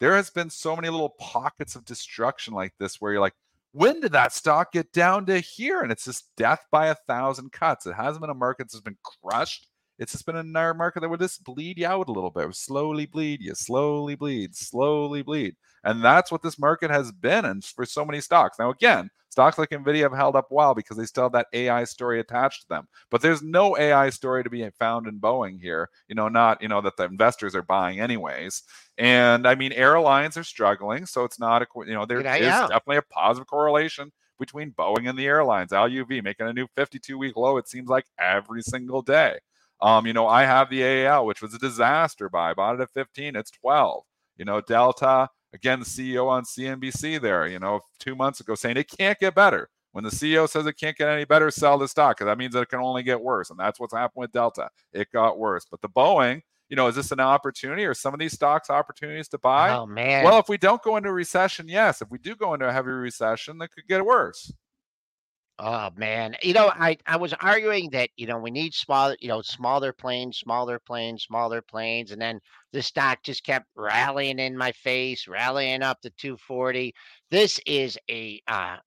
[0.00, 3.36] There has been so many little pockets of destruction like this where you're like,
[3.70, 5.82] when did that stock get down to here?
[5.82, 7.86] And it's just death by a thousand cuts.
[7.86, 9.68] It hasn't been a market that's been crushed.
[10.00, 12.54] It's just been a nar- market that would just bleed you out a little bit.
[12.54, 15.56] Slowly bleed you, slowly bleed, slowly bleed.
[15.84, 18.58] And that's what this market has been and for so many stocks.
[18.58, 21.84] Now, again, stocks like Nvidia have held up well because they still have that AI
[21.84, 22.88] story attached to them.
[23.10, 25.90] But there's no AI story to be found in Boeing here.
[26.08, 28.62] You know, not, you know, that the investors are buying anyways.
[28.96, 31.04] And I mean, airlines are struggling.
[31.04, 32.62] So it's not a, you know, there is yeah.
[32.62, 35.72] definitely a positive correlation between Boeing and the airlines.
[35.72, 39.38] LUV making a new 52 week low, it seems like every single day.
[39.82, 42.50] Um, you know, I have the AAL, which was a disaster buy.
[42.50, 44.04] I Bought it at 15, it's 12.
[44.36, 48.76] You know, Delta, again, the CEO on CNBC there, you know, two months ago saying
[48.76, 49.68] it can't get better.
[49.92, 52.54] When the CEO says it can't get any better, sell the stock because that means
[52.54, 53.50] that it can only get worse.
[53.50, 54.68] And that's what's happened with Delta.
[54.92, 55.66] It got worse.
[55.68, 59.26] But the Boeing, you know, is this an opportunity or some of these stocks opportunities
[59.28, 59.70] to buy?
[59.70, 60.24] Oh man.
[60.24, 62.00] Well, if we don't go into a recession, yes.
[62.00, 64.52] If we do go into a heavy recession, that could get worse.
[65.62, 69.28] Oh man, you know, I I was arguing that you know we need smaller, you
[69.28, 72.40] know, smaller planes, smaller planes, smaller planes, and then
[72.72, 76.94] the stock just kept rallying in my face, rallying up to 240.
[77.30, 78.78] This is a uh,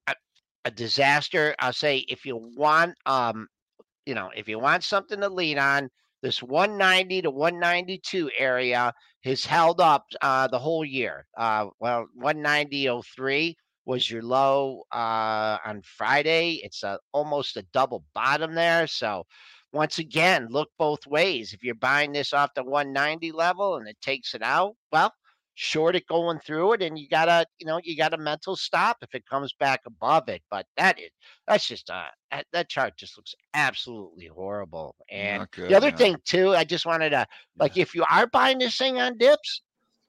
[0.65, 1.55] a, disaster.
[1.59, 3.47] I'll say if you want, um,
[4.07, 5.89] you know, if you want something to lean on,
[6.24, 8.93] this 190 to 192 area
[9.24, 11.28] has held up uh, the whole year.
[11.38, 13.55] Uh, well, 190.03
[13.86, 16.61] was your low uh, on Friday.
[16.63, 18.88] It's a, almost a double bottom there.
[18.88, 19.25] So,
[19.71, 21.53] once again, look both ways.
[21.53, 25.11] If you're buying this off the 190 level and it takes it out, well,
[25.55, 28.97] short it going through it, and you gotta, you know, you got a mental stop
[29.01, 30.41] if it comes back above it.
[30.49, 31.09] But that is,
[31.47, 34.95] that's just uh, that, that chart just looks absolutely horrible.
[35.09, 35.95] And good, the other yeah.
[35.95, 37.25] thing too, I just wanted to
[37.57, 39.61] like, if you are buying this thing on dips,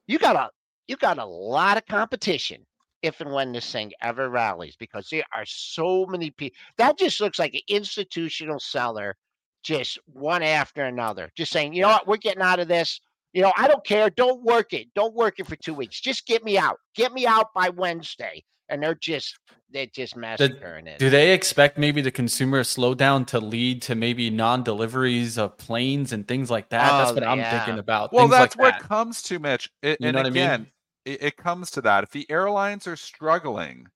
[0.07, 0.49] you got a
[0.87, 2.63] you got a lot of competition
[3.05, 7.21] if and when this thing ever rallies because there are so many people that just
[7.21, 9.15] looks like an institutional seller
[9.63, 12.99] just one after another just saying you know what we're getting out of this
[13.33, 16.25] you know i don't care don't work it don't work it for two weeks just
[16.27, 19.37] get me out get me out by wednesday and they're just
[19.71, 24.29] they're just massacring it Do they expect maybe the consumer slowdown to lead to maybe
[24.29, 26.81] non-deliveries of planes and things like that?
[26.97, 28.13] That's Oh, what I'm thinking about.
[28.13, 28.87] Well, things that's like what that.
[28.87, 29.69] comes to Mitch.
[29.81, 30.67] It, You and know what I mean?
[31.05, 32.03] It, it comes to that.
[32.03, 33.87] If the airlines are struggling,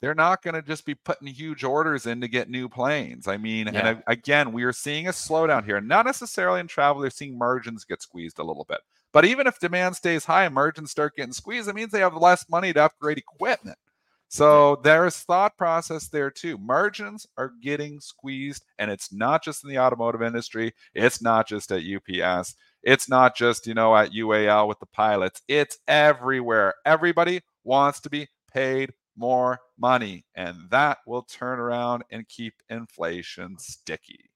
[0.00, 3.28] they're not going to just be putting huge orders in to get new planes.
[3.28, 4.00] I mean, and Yeah.
[4.06, 5.80] a- again, we are seeing a slowdown here.
[5.80, 7.02] Not necessarily in travel.
[7.02, 8.80] They're seeing margins get squeezed a little bit.
[9.12, 12.16] But even if demand stays high and margins start getting squeezed, it means they have
[12.16, 13.78] less money to upgrade equipment.
[14.28, 16.56] So there's thought process there too.
[16.56, 20.72] Margins are getting squeezed, and it's not just in the automotive industry.
[20.94, 22.54] It's not just at UPS.
[22.82, 25.42] It's not just, you know, at UAL with the pilots.
[25.48, 26.74] It's everywhere.
[26.84, 33.56] Everybody wants to be paid more money, and that will turn around and keep inflation
[33.58, 34.30] sticky.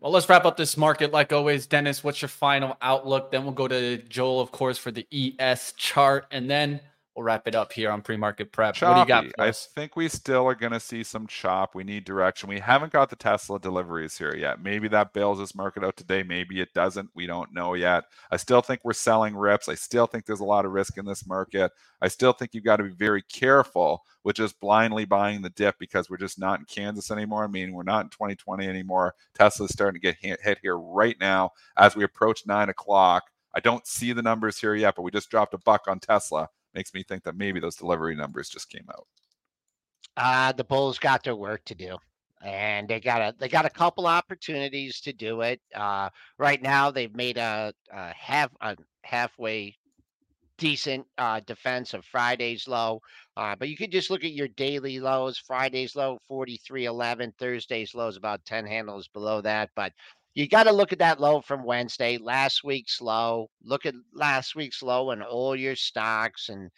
[0.00, 1.66] Well, let's wrap up this market like always.
[1.66, 3.32] Dennis, what's your final outlook?
[3.32, 6.80] Then we'll go to Joel, of course, for the ES chart, and then
[7.14, 8.74] we'll wrap it up here on pre-market prep.
[8.74, 8.98] choppy.
[8.98, 9.46] What do you got?
[9.46, 11.74] I think we still are going to see some chop.
[11.74, 12.48] We need direction.
[12.48, 14.62] We haven't got the Tesla deliveries here yet.
[14.62, 16.22] Maybe that bails this market out today.
[16.22, 17.10] Maybe it doesn't.
[17.14, 18.04] We don't know yet.
[18.30, 19.68] I still think we're selling rips.
[19.68, 21.70] I still think there's a lot of risk in this market.
[22.00, 25.78] I still think you've got to be very careful with just blindly buying the dip
[25.78, 27.44] because we're just not in Kansas anymore.
[27.44, 29.14] I mean, we're not in 2020 anymore.
[29.34, 33.24] Tesla's starting to get hit, hit here right now as we approach nine o'clock.
[33.56, 36.48] I don't see the numbers here yet, but we just dropped a buck on Tesla
[36.74, 39.06] makes me think that maybe those delivery numbers just came out.
[40.16, 41.96] uh the bulls got their work to do
[42.42, 45.60] and they got a they got a couple opportunities to do it.
[45.74, 49.74] Uh right now they've made a, a half a halfway
[50.58, 53.00] decent uh defense of friday's low.
[53.36, 55.38] Uh but you could just look at your daily lows.
[55.38, 59.92] Friday's low 43.11 thursday's low is about 10 handles below that but
[60.34, 64.54] you got to look at that low from wednesday last week's low look at last
[64.54, 66.70] week's low and all your stocks and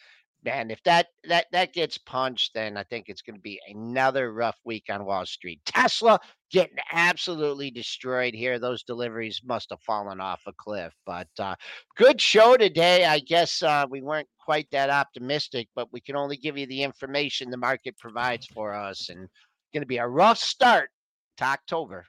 [0.46, 4.32] man, if that that that gets punched, then I think it's going to be another
[4.32, 5.60] rough week on Wall Street.
[5.66, 6.18] Tesla
[6.50, 8.58] getting absolutely destroyed here.
[8.58, 10.94] Those deliveries must have fallen off a cliff.
[11.04, 11.56] But uh,
[11.96, 13.04] good show today.
[13.04, 16.84] I guess uh, we weren't quite that optimistic, but we can only give you the
[16.84, 19.28] information the market provides for us, and
[19.74, 20.90] going to be a rough start
[21.38, 22.06] to October.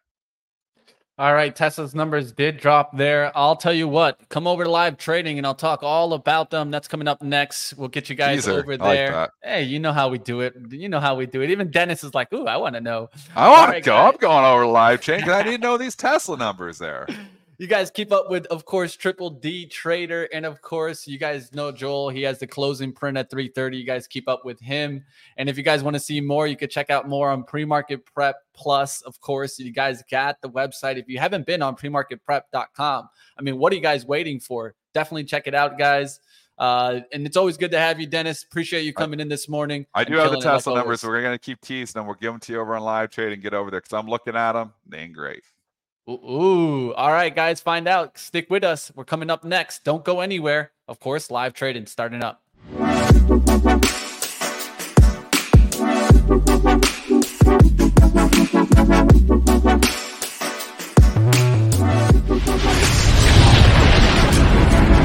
[1.20, 3.32] All right, Tesla's numbers did drop there.
[3.36, 6.70] I'll tell you what, come over to live trading and I'll talk all about them.
[6.70, 7.74] That's coming up next.
[7.74, 8.60] We'll get you guys Teaser.
[8.60, 9.30] over I like there.
[9.44, 10.54] hey, you know how we do it.
[10.70, 11.50] You know how we do it.
[11.50, 13.96] Even Dennis is like, "Ooh, I want to know." I want right, to go.
[13.96, 14.14] guys.
[14.14, 17.08] I'm going over to live chain because I need to know these Tesla numbers there.
[17.60, 21.52] You guys keep up with, of course, Triple D Trader, and of course, you guys
[21.56, 22.10] know Joel.
[22.10, 23.80] He has the closing print at 3:30.
[23.80, 25.04] You guys keep up with him,
[25.38, 28.06] and if you guys want to see more, you could check out more on Pre-Market
[28.06, 29.02] Prep Plus.
[29.02, 30.98] Of course, you guys got the website.
[30.98, 34.76] If you haven't been on premarketprep.com, I mean, what are you guys waiting for?
[34.94, 36.20] Definitely check it out, guys.
[36.60, 38.44] Uh, and it's always good to have you, Dennis.
[38.44, 39.88] Appreciate you coming in this morning.
[39.96, 41.02] I do have the Tesla numbers, always.
[41.02, 42.06] so we're going to keep teasing them.
[42.06, 44.08] We'll give them to you over on live trade and get over there because I'm
[44.08, 44.74] looking at them.
[44.88, 45.44] They ain't great.
[46.10, 48.18] Ooh, all right, guys, find out.
[48.18, 48.92] Stick with us.
[48.96, 49.84] We're coming up next.
[49.84, 50.72] Don't go anywhere.
[50.88, 52.42] Of course, live trading starting up.